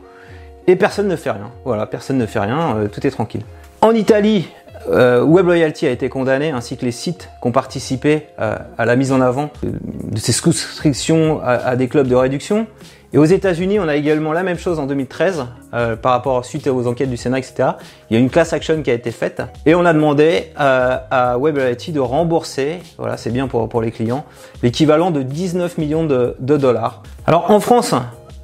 Et 0.67 0.77
personne 0.77 1.09
ne 1.09 1.17
fait 1.17 1.31
rien. 1.31 1.51
Voilà, 1.65 1.87
personne 1.87 2.19
ne 2.19 2.27
fait 2.27 2.41
rien, 2.41 2.77
euh, 2.77 2.89
tout 2.89 3.05
est 3.07 3.11
tranquille. 3.11 3.43
En 3.81 3.93
Italie, 3.93 4.49
Web 4.91 5.45
Loyalty 5.47 5.87
a 5.87 5.91
été 5.91 6.09
condamné, 6.09 6.51
ainsi 6.51 6.79
que 6.79 6.85
les 6.85 6.93
sites 6.93 7.29
qui 7.43 7.49
ont 7.49 7.53
participé 7.53 8.27
à 8.39 8.87
la 8.87 8.97
mise 8.97 9.13
en 9.13 9.21
avant 9.21 9.51
de 9.63 10.19
ces 10.19 10.33
souscriptions 10.33 11.43
à 11.45 11.77
des 11.77 11.89
clubs 11.89 12.09
de 12.09 12.15
réduction. 12.15 12.67
Et 13.13 13.19
aux 13.19 13.25
États-Unis, 13.25 13.81
on 13.81 13.89
a 13.89 13.97
également 13.97 14.33
la 14.33 14.43
même 14.43 14.59
chose 14.59 14.79
en 14.79 14.87
2013 14.87 15.47
euh, 15.73 15.97
par 15.97 16.13
rapport 16.13 16.45
suite 16.45 16.67
aux 16.67 16.87
enquêtes 16.87 17.09
du 17.09 17.17
Sénat, 17.17 17.39
etc. 17.39 17.71
Il 18.11 18.15
y 18.15 18.17
a 18.17 18.21
une 18.21 18.29
class 18.29 18.53
action 18.53 18.83
qui 18.83 18.91
a 18.91 18.95
été 18.95 19.11
faite 19.13 19.43
et 19.65 19.75
on 19.75 19.87
a 19.87 19.95
demandé 19.95 20.53
euh, 20.61 20.99
à 21.11 21.39
WebReality 21.39 21.93
de 21.93 22.01
rembourser, 22.01 22.81
voilà, 22.99 23.17
c'est 23.17 23.31
bien 23.31 23.49
pour 23.49 23.69
pour 23.69 23.81
les 23.81 23.91
clients, 23.91 24.25
l'équivalent 24.63 25.11
de 25.11 25.23
19 25.23 25.79
millions 25.79 26.05
de, 26.05 26.37
de, 26.39 26.57
dollars. 26.59 27.03
Alors 27.27 27.51
en 27.51 27.61
France, 27.61 27.95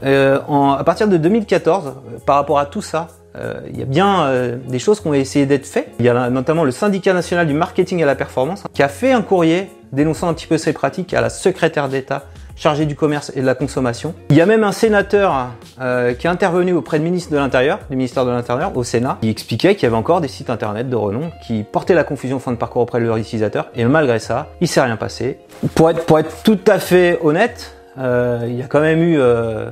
euh, 0.03 0.41
en, 0.49 0.73
à 0.73 0.85
partir 0.85 1.09
de 1.09 1.17
2014, 1.19 1.95
par 2.25 2.37
rapport 2.37 2.59
à 2.59 2.67
tout 2.67 2.83
ça, 2.83 3.09
euh, 3.37 3.61
il 3.69 3.79
y 3.79 3.83
a 3.83 3.87
bien 3.87 4.27
euh, 4.27 4.57
des 4.69 4.79
choses 4.79 5.01
qui 5.01 5.09
ont 5.09 5.15
essayé 5.15 5.45
d'être 5.45 5.67
faites. 5.67 5.89
Il 5.99 6.05
y 6.05 6.09
a 6.09 6.31
notamment 6.31 6.65
le 6.65 6.71
syndicat 6.71 7.13
national 7.13 7.47
du 7.47 7.55
marketing 7.55 8.01
et 8.01 8.05
la 8.05 8.15
performance 8.15 8.63
qui 8.73 8.83
a 8.83 8.89
fait 8.89 9.13
un 9.13 9.23
courrier 9.23 9.71
dénonçant 9.93 10.29
un 10.29 10.35
petit 10.35 10.47
peu 10.47 10.59
ces 10.59 10.73
pratiques 10.73 11.15
à 11.15 11.21
la 11.21 11.31
secrétaire 11.31 11.89
d'État 11.89 12.25
chargé 12.57 12.87
du 12.87 12.95
commerce 12.95 13.33
et 13.35 13.41
de 13.41 13.47
la 13.47 13.55
consommation. 13.55 14.15
Il 14.31 14.37
y 14.37 14.41
a 14.41 14.47
même 14.47 14.65
un 14.65 14.73
sénateur 14.73 15.51
euh, 15.81 16.15
qui 16.15 16.27
est 16.27 16.31
intervenu 16.31 16.73
auprès 16.73 16.99
du 16.99 17.05
ministre 17.05 17.33
de 17.33 17.37
l'Intérieur, 17.37 17.81
du 17.91 17.97
ministère 17.97 18.25
de 18.25 18.31
l'Intérieur, 18.31 18.77
au 18.77 18.85
Sénat, 18.85 19.19
qui 19.21 19.29
expliquait 19.29 19.75
qu'il 19.75 19.85
y 19.85 19.87
avait 19.87 19.97
encore 19.97 20.21
des 20.21 20.29
sites 20.29 20.51
internet 20.51 20.89
de 20.89 20.97
renom 20.97 21.31
qui 21.47 21.65
portaient 21.65 21.95
la 21.95 22.05
confusion 22.05 22.39
fin 22.39 22.53
de 22.53 22.57
parcours 22.57 22.83
auprès 22.83 23.01
de 23.01 23.07
leurs 23.07 23.19
utilisateurs, 23.19 23.67
et 23.75 23.85
malgré 23.85 24.19
ça, 24.19 24.49
il 24.61 24.69
s'est 24.69 24.81
rien 24.81 24.97
passé. 24.97 25.39
Pour 25.75 25.91
être, 25.91 26.07
pour 26.07 26.19
être 26.19 26.43
tout 26.43 26.59
à 26.67 26.79
fait 26.79 27.19
honnête, 27.23 27.75
euh, 27.99 28.45
il 28.49 28.57
y 28.57 28.63
a 28.63 28.67
quand 28.67 28.81
même 28.81 29.03
eu 29.03 29.19
euh, 29.19 29.71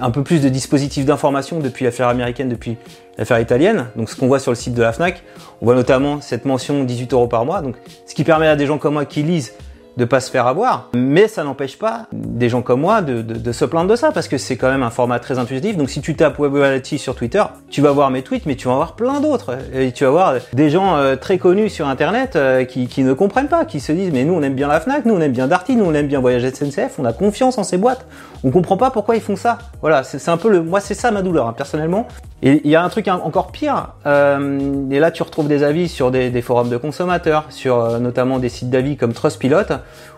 un 0.00 0.10
peu 0.10 0.22
plus 0.22 0.42
de 0.42 0.48
dispositifs 0.48 1.04
d'information 1.04 1.58
depuis 1.60 1.84
l'affaire 1.84 2.08
américaine, 2.08 2.48
depuis 2.48 2.76
l'affaire 3.16 3.40
italienne. 3.40 3.86
Donc 3.96 4.08
ce 4.10 4.16
qu'on 4.16 4.26
voit 4.26 4.38
sur 4.38 4.52
le 4.52 4.56
site 4.56 4.74
de 4.74 4.82
la 4.82 4.92
FNAC, 4.92 5.22
on 5.60 5.66
voit 5.66 5.74
notamment 5.74 6.20
cette 6.20 6.44
mention 6.44 6.84
18 6.84 7.12
euros 7.12 7.26
par 7.26 7.44
mois, 7.44 7.62
donc 7.62 7.76
ce 8.06 8.14
qui 8.14 8.24
permet 8.24 8.46
à 8.46 8.56
des 8.56 8.66
gens 8.66 8.78
comme 8.78 8.94
moi 8.94 9.04
qui 9.04 9.22
lisent 9.22 9.54
de 9.98 10.04
pas 10.04 10.20
se 10.20 10.30
faire 10.30 10.46
avoir. 10.46 10.88
Mais 10.94 11.26
ça 11.26 11.42
n'empêche 11.42 11.76
pas 11.76 12.06
des 12.12 12.48
gens 12.48 12.62
comme 12.62 12.80
moi 12.80 13.02
de, 13.02 13.20
de, 13.20 13.34
de, 13.34 13.52
se 13.52 13.64
plaindre 13.64 13.90
de 13.90 13.96
ça 13.96 14.12
parce 14.12 14.28
que 14.28 14.38
c'est 14.38 14.56
quand 14.56 14.70
même 14.70 14.84
un 14.84 14.90
format 14.90 15.18
très 15.18 15.38
intuitif. 15.38 15.76
Donc 15.76 15.90
si 15.90 16.00
tu 16.00 16.14
tapes 16.14 16.38
WebReality 16.38 16.98
sur 16.98 17.16
Twitter, 17.16 17.42
tu 17.68 17.82
vas 17.82 17.90
voir 17.90 18.10
mes 18.10 18.22
tweets, 18.22 18.46
mais 18.46 18.54
tu 18.54 18.68
vas 18.68 18.76
voir 18.76 18.94
plein 18.94 19.20
d'autres. 19.20 19.58
Et 19.74 19.90
tu 19.90 20.04
vas 20.04 20.10
voir 20.10 20.34
des 20.52 20.70
gens 20.70 20.96
euh, 20.96 21.16
très 21.16 21.38
connus 21.38 21.68
sur 21.68 21.88
Internet 21.88 22.36
euh, 22.36 22.64
qui, 22.64 22.86
qui, 22.86 23.02
ne 23.02 23.12
comprennent 23.12 23.48
pas, 23.48 23.64
qui 23.64 23.80
se 23.80 23.90
disent 23.90 24.12
mais 24.12 24.24
nous 24.24 24.34
on 24.34 24.42
aime 24.42 24.54
bien 24.54 24.68
la 24.68 24.78
Fnac, 24.78 25.04
nous 25.04 25.14
on 25.14 25.20
aime 25.20 25.32
bien 25.32 25.48
Darty, 25.48 25.74
nous 25.74 25.84
on 25.84 25.94
aime 25.94 26.06
bien 26.06 26.20
Voyage 26.20 26.48
SNCF, 26.48 26.98
on 26.98 27.04
a 27.04 27.12
confiance 27.12 27.58
en 27.58 27.64
ces 27.64 27.76
boîtes. 27.76 28.06
On 28.44 28.50
comprend 28.50 28.76
pas 28.76 28.90
pourquoi 28.90 29.16
ils 29.16 29.22
font 29.22 29.36
ça. 29.36 29.58
Voilà, 29.80 30.02
c'est 30.02 30.28
un 30.28 30.36
peu 30.36 30.50
le, 30.50 30.62
moi 30.62 30.80
c'est 30.80 30.94
ça 30.94 31.10
ma 31.10 31.22
douleur 31.22 31.46
hein, 31.46 31.54
personnellement. 31.56 32.06
Et 32.42 32.60
il 32.64 32.70
y 32.70 32.76
a 32.76 32.82
un 32.82 32.88
truc 32.88 33.08
encore 33.08 33.50
pire. 33.50 33.94
Euh, 34.06 34.90
et 34.90 34.98
là 35.00 35.10
tu 35.10 35.22
retrouves 35.22 35.48
des 35.48 35.62
avis 35.62 35.88
sur 35.88 36.10
des, 36.10 36.30
des 36.30 36.42
forums 36.42 36.68
de 36.68 36.76
consommateurs, 36.76 37.46
sur 37.50 37.80
euh, 37.80 37.98
notamment 37.98 38.38
des 38.38 38.48
sites 38.48 38.70
d'avis 38.70 38.96
comme 38.96 39.12
Trustpilot, 39.12 39.72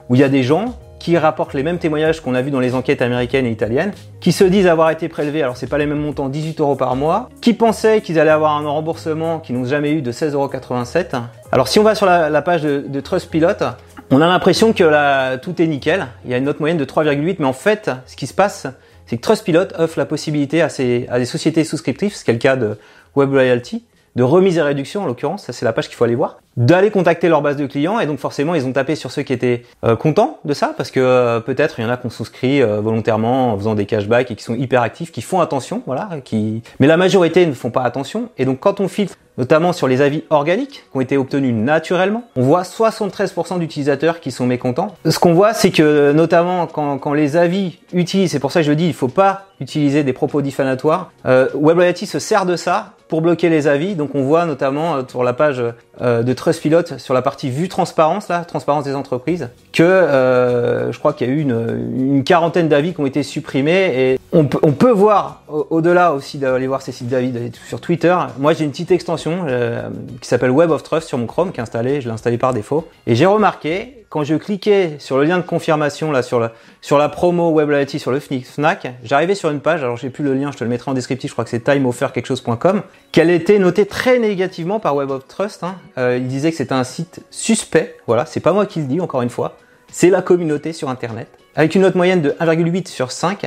où 0.09 0.15
il 0.15 0.21
y 0.21 0.25
a 0.25 0.29
des 0.29 0.43
gens 0.43 0.75
qui 1.01 1.17
rapportent 1.19 1.55
les 1.55 1.63
mêmes 1.65 1.79
témoignages 1.79 2.21
qu'on 2.21 2.35
a 2.35 2.43
vu 2.43 2.51
dans 2.51 2.61
les 2.61 2.75
enquêtes 2.75 3.03
américaines 3.03 3.47
et 3.47 3.51
italiennes, 3.51 3.93
qui 4.21 4.33
se 4.33 4.45
disent 4.45 4.67
avoir 4.67 4.91
été 4.91 5.09
prélevés, 5.09 5.43
alors 5.43 5.57
c'est 5.57 5.67
pas 5.67 5.79
les 5.79 5.87
mêmes 5.87 6.01
montants, 6.01 6.29
18 6.29 6.61
euros 6.61 6.77
par 6.77 6.95
mois, 6.95 7.31
qui 7.41 7.55
pensaient 7.55 8.03
qu'ils 8.03 8.21
allaient 8.21 8.31
avoir 8.31 8.57
un 8.57 8.69
remboursement 8.69 9.41
qu'ils 9.41 9.57
n'ont 9.57 9.65
jamais 9.65 9.93
eu 9.93 10.03
de 10.03 10.13
16,87 10.13 10.35
euros. 10.35 11.25
Alors 11.53 11.69
si 11.69 11.79
on 11.79 11.83
va 11.83 11.95
sur 11.95 12.07
la, 12.07 12.43
page 12.43 12.63
de, 12.63 12.85
de 12.87 13.01
Trustpilot, 13.01 13.49
on 14.11 14.21
a 14.21 14.27
l'impression 14.27 14.73
que 14.73 14.85
là, 14.85 15.39
tout 15.39 15.61
est 15.63 15.67
nickel. 15.67 16.07
Il 16.25 16.31
y 16.31 16.35
a 16.35 16.39
une 16.39 16.45
note 16.45 16.61
moyenne 16.61 16.79
de 16.79 16.85
3,8, 16.85 17.37
mais 17.39 17.47
en 17.47 17.53
fait, 17.53 17.91
ce 18.07 18.17
qui 18.17 18.27
se 18.27 18.35
passe, 18.35 18.67
c'est 19.07 19.17
que 19.17 19.23
Trustpilot 19.23 19.69
offre 19.79 19.99
la 19.99 20.07
possibilité 20.07 20.63
à, 20.63 20.67
à 20.67 21.19
des 21.19 21.25
sociétés 21.25 21.65
souscriptives, 21.65 22.15
ce 22.15 22.25
qui 22.25 22.31
est 22.31 22.35
le 22.35 22.41
cas 22.41 22.57
de 22.57 22.77
Web 23.15 23.33
Loyalty, 23.33 23.85
de 24.17 24.23
remise 24.23 24.59
et 24.59 24.63
réduction 24.63 25.03
en 25.03 25.07
l'occurrence, 25.07 25.45
ça 25.45 25.53
c'est 25.53 25.65
la 25.65 25.73
page 25.73 25.89
qu'il 25.89 25.97
faut 25.97 26.05
aller 26.05 26.17
voir, 26.17 26.41
d'aller 26.57 26.91
contacter 26.91 27.29
leur 27.29 27.43
base 27.43 27.57
de 27.57 27.67
clients 27.67 28.01
et 28.01 28.07
donc 28.07 28.19
forcément 28.19 28.55
ils 28.55 28.67
ont 28.67 28.73
tapé 28.73 28.95
sur 28.95 29.11
ceux 29.11 29.23
qui 29.23 29.33
étaient 29.33 29.63
euh, 29.85 29.97
contents 29.97 30.39
de 30.45 30.53
ça 30.53 30.75
parce 30.77 30.91
que 30.91 31.01
euh, 31.01 31.41
peut-être 31.41 31.79
il 31.79 31.83
y 31.83 31.85
en 31.87 31.91
a 31.91 31.97
qui 31.97 32.07
ont 32.07 32.11
souscrit 32.11 32.61
euh, 32.61 32.81
volontairement 32.81 33.53
en 33.53 33.59
faisant 33.59 33.75
des 33.75 33.87
cashbacks 33.87 34.31
et 34.31 34.37
qui 34.37 34.43
sont 34.43 34.57
hyper 34.57 34.83
actifs, 34.83 35.13
qui 35.13 35.23
font 35.23 35.41
attention, 35.41 35.83
voilà, 35.87 36.09
qui 36.25 36.63
mais 36.81 36.87
la 36.87 36.97
majorité 36.97 37.47
ne 37.47 37.53
font 37.53 37.71
pas 37.71 37.83
attention 37.83 38.31
et 38.37 38.45
donc 38.45 38.61
quand 38.61 38.81
on 38.81 38.89
filtre 38.89 39.17
notamment 39.39 39.73
sur 39.73 39.89
les 39.89 40.03
avis 40.03 40.25
organiques 40.29 40.85
qui 40.91 40.97
ont 40.97 41.01
été 41.01 41.17
obtenus 41.17 41.55
naturellement, 41.55 42.25
on 42.37 42.43
voit 42.43 42.63
73% 42.63 43.59
d'utilisateurs 43.59 44.21
qui 44.21 44.31
sont 44.31 44.47
mécontents. 44.47 44.95
Ce 45.07 45.19
qu'on 45.19 45.33
voit, 45.33 45.55
c'est 45.55 45.71
que 45.71 46.13
notamment 46.13 46.67
quand, 46.67 46.99
quand, 46.99 47.15
les 47.15 47.37
avis 47.37 47.79
utilisent, 47.95 48.33
c'est 48.33 48.39
pour 48.39 48.53
ça 48.53 48.61
que 48.61 48.67
je 48.67 48.73
dis, 48.73 48.87
il 48.87 48.93
faut 48.93 49.09
pas 49.09 49.47
utiliser 49.61 50.05
des 50.05 50.13
propos 50.13 50.43
diffamatoires. 50.43 51.11
Euh, 51.25 51.49
WebLoyalty 51.55 52.07
se 52.07 52.19
sert 52.19 52.45
de 52.45 52.57
ça 52.57 52.93
pour 53.09 53.21
bloquer 53.21 53.49
les 53.49 53.67
avis. 53.67 53.95
Donc 53.95 54.15
on 54.15 54.23
voit 54.23 54.47
notamment 54.47 54.97
euh, 54.97 55.03
sur 55.07 55.23
la 55.23 55.33
page 55.33 55.63
euh, 56.01 56.23
de 56.23 56.33
Trustpilot, 56.41 56.99
sur 56.99 57.15
la 57.15 57.23
partie 57.23 57.51
vue 57.51 57.69
transparence, 57.69 58.29
là, 58.29 58.45
transparence 58.45 58.85
des 58.85 58.95
entreprises, 58.95 59.49
que 59.73 59.83
euh, 59.83 60.91
je 60.91 60.99
crois 60.99 61.13
qu'il 61.13 61.29
y 61.29 61.31
a 61.31 61.35
eu 61.35 61.41
une, 61.41 62.25
quarantaine 62.25 62.69
d'avis 62.69 62.95
qui 62.95 63.01
ont 63.01 63.07
été 63.07 63.23
supprimés. 63.23 63.93
Et 63.97 64.19
on, 64.33 64.45
peut, 64.45 64.59
on 64.63 64.73
peut 64.73 64.91
voir, 64.91 65.43
au-delà 65.49 66.13
aussi 66.13 66.39
d'aller 66.39 66.67
voir 66.67 66.83
ces 66.83 66.93
sites 66.93 67.09
d'avis 67.09 67.33
sur 67.69 67.81
Twitter, 67.81 68.17
moi 68.39 68.53
j'ai 68.53 68.65
une 68.65 68.71
petite 68.71 68.91
extension 68.91 69.47
qui 70.21 70.29
s'appelle 70.29 70.51
Web 70.51 70.71
of 70.71 70.83
Trust 70.83 71.09
sur 71.09 71.19
mon 71.19 71.27
Chrome 71.27 71.53
qui 71.53 71.61
est 71.61 71.63
installé, 71.63 72.01
je 72.01 72.09
l'ai 72.09 72.15
installé 72.15 72.39
par 72.39 72.53
défaut. 72.53 72.89
Et 73.07 73.15
j'ai 73.15 73.27
remarqué 73.27 74.00
quand 74.11 74.25
je 74.25 74.35
cliquais 74.35 74.97
sur 74.99 75.19
le 75.19 75.25
lien 75.25 75.39
de 75.39 75.45
confirmation 75.45 76.11
là 76.11 76.23
sur 76.23 76.41
la 76.41 76.53
sur 76.81 76.99
la 76.99 77.09
promo 77.09 77.51
Web 77.51 77.71
sur 77.87 78.11
le 78.11 78.19
Fnac, 78.19 78.93
j'arrivais 79.05 79.37
sur 79.37 79.51
une 79.51 79.61
page, 79.61 79.83
alors 79.83 79.97
j'ai 79.97 80.11
plus 80.11 80.25
le 80.25 80.35
lien, 80.35 80.51
je 80.51 80.59
te 80.59 80.65
le 80.65 80.71
mettrai 80.71 80.91
en 80.91 80.95
descriptif, 80.95 81.31
je 81.31 81.35
crois 81.35 81.45
que 81.45 81.51
c'est 81.51 81.63
timeoffer 81.63 82.09
qu'elle 83.13 83.31
était 83.31 83.59
notée 83.61 83.87
très 83.87 84.19
négativement 84.19 84.81
par 84.81 84.97
Web 84.97 85.11
of 85.11 85.29
Trust. 85.29 85.63
Hein. 85.63 85.77
Euh, 85.97 86.19
il 86.21 86.27
disait 86.27 86.51
que 86.51 86.57
c'était 86.57 86.73
un 86.73 86.85
site 86.85 87.21
suspect, 87.31 87.97
voilà, 88.09 88.27
c'est 88.27 88.41
pas 88.41 88.53
moi 88.53 88.67
qui 88.67 88.81
le 88.81 88.87
dis 88.87 89.01
encore 89.01 89.23
une 89.23 89.31
fois, 89.31 89.57
c'est 89.93 90.11
la 90.11 90.23
communauté 90.23 90.73
sur 90.73 90.89
internet, 90.89 91.29
avec 91.55 91.77
une 91.77 91.83
note 91.83 91.95
moyenne 91.95 92.21
de 92.21 92.31
1,8 92.41 92.89
sur 92.89 93.13
5. 93.13 93.47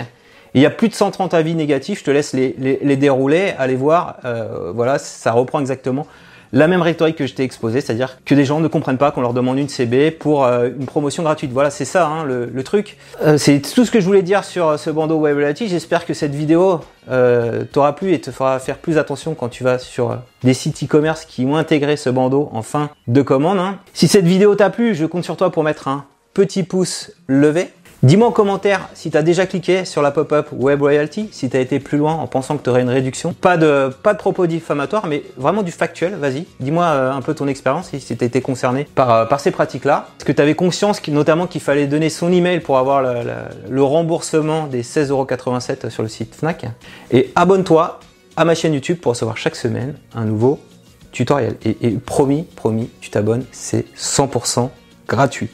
Il 0.53 0.62
y 0.62 0.65
a 0.65 0.70
plus 0.70 0.88
de 0.88 0.93
130 0.93 1.34
avis 1.34 1.55
négatifs, 1.55 2.00
je 2.00 2.03
te 2.05 2.12
laisse 2.12 2.32
les, 2.32 2.55
les, 2.58 2.79
les 2.82 2.96
dérouler, 2.96 3.53
allez 3.58 3.75
voir, 3.75 4.17
euh, 4.24 4.72
voilà, 4.74 4.98
ça 4.98 5.34
reprend 5.34 5.60
exactement 5.60 6.08
la 6.53 6.67
même 6.67 6.83
rhétorique 6.83 7.17
que 7.17 7.25
je 7.25 7.33
t'ai 7.33 7.43
exposée, 7.43 7.81
c'est-à-dire 7.81 8.19
que 8.24 8.36
des 8.36 8.45
gens 8.45 8.60
ne 8.60 8.67
comprennent 8.67 9.00
pas 9.00 9.10
qu'on 9.12 9.22
leur 9.22 9.33
demande 9.33 9.57
une 9.57 9.67
CB 9.67 10.12
pour 10.12 10.45
euh, 10.45 10.69
une 10.79 10.86
promotion 10.86 11.24
gratuite. 11.24 11.51
Voilà, 11.51 11.72
c'est 11.72 11.83
ça 11.83 12.07
hein, 12.07 12.24
le, 12.24 12.63
truc. 12.63 12.98
Euh, 13.24 13.39
c'est 13.39 13.60
tout 13.60 13.83
ce 13.83 13.91
que 13.91 14.00
je 14.00 14.05
voulais 14.05 14.22
dire 14.22 14.43
sur 14.43 14.67
euh, 14.69 14.77
ce 14.77 14.91
bandeau 14.91 15.17
Web 15.17 15.36
Reality. 15.38 15.67
J'espère 15.67 16.05
que 16.05 16.13
cette 16.13 16.33
vidéo 16.33 16.79
t'aura 17.74 17.95
plu 17.95 18.13
et 18.13 18.22
te 18.22 18.31
fera 18.31 18.60
faire 18.60 18.77
plus 18.77 18.98
attention 18.98 19.33
quand 19.33 19.50
tu 19.50 19.65
vas 19.65 19.77
sur 19.77 20.19
des 20.43 20.53
sites 20.53 20.81
e-commerce 20.83 21.25
qui 21.25 21.43
ont 21.43 21.57
intégré 21.57 21.98
ce 21.98 22.10
bandeau 22.10 22.50
en 22.53 22.62
fin 22.62 22.91
de 23.07 23.22
commande. 23.22 23.57
Hein. 23.57 23.79
Si 23.93 24.07
cette 24.07 24.24
vidéo 24.24 24.55
t'a 24.55 24.69
plu, 24.69 24.95
je 24.95 25.05
compte 25.05 25.25
sur 25.25 25.36
toi 25.36 25.51
pour 25.51 25.63
mettre 25.63 25.89
un 25.89 26.05
petit 26.33 26.63
pouce 26.63 27.12
levé. 27.27 27.72
Dis-moi 28.03 28.27
en 28.27 28.31
commentaire 28.31 28.89
si 28.93 29.12
tu 29.12 29.15
as 29.15 29.22
déjà 29.22 29.45
cliqué 29.45 29.86
sur 29.86 30.01
la 30.01 30.12
pop-up 30.12 30.50
Web 30.51 30.81
Royalty, 30.81 31.29
si 31.31 31.50
tu 31.50 31.55
as 31.55 31.62
été 31.62 31.79
plus 31.79 31.98
loin 31.98 32.12
en 32.15 32.27
pensant 32.27 32.57
que 32.57 32.63
tu 32.63 32.69
aurais 32.69 32.81
une 32.81 32.89
réduction. 32.89 33.31
Pas 33.31 33.55
de, 33.55 33.93
propos 34.17 34.45
diffamatoires, 34.45 35.07
mais 35.07 35.24
vraiment 35.38 35.63
du 35.63 35.72
factuel, 35.72 36.15
vas-y. 36.15 36.45
Dis-moi 36.60 36.83
euh, 36.83 37.13
un 37.13 37.22
peu 37.22 37.33
ton 37.33 37.48
expérience, 37.48 37.91
si 37.98 38.17
tu 38.17 38.25
étais 38.25 38.41
concerné 38.41 38.86
par, 38.93 39.10
euh, 39.10 39.25
par 39.25 39.39
ces 39.39 39.51
pratiques-là. 39.51 40.07
Est-ce 40.19 40.25
que 40.25 40.33
tu 40.33 40.41
avais 40.41 40.53
conscience 40.53 41.01
notamment 41.07 41.48
qu'il 41.48 41.62
fallait 41.62 41.88
donner 41.88 42.10
son 42.10 42.29
email 42.29 42.60
pour 42.60 42.77
avoir 42.77 43.01
le, 43.01 43.83
remboursement 43.83 44.67
des 44.67 44.83
16,87€ 44.83 45.89
sur 45.89 46.03
le 46.03 46.10
site 46.10 46.36
Fnac? 46.36 46.65
Et 47.10 47.31
abonne-toi 47.36 48.01
à 48.36 48.43
ma 48.43 48.53
chaîne 48.53 48.74
YouTube 48.74 48.98
pour 49.00 49.13
recevoir 49.13 49.38
chaque 49.38 49.55
semaine 49.55 49.95
un 50.13 50.25
nouveau 50.25 50.60
tutoriel. 51.13 51.55
et 51.63 51.91
promis, 51.91 52.43
promis, 52.43 52.89
tu 53.00 53.12
t'abonnes, 53.12 53.45
c'est 53.53 53.86
100% 53.95 54.69
gratuit. 55.07 55.50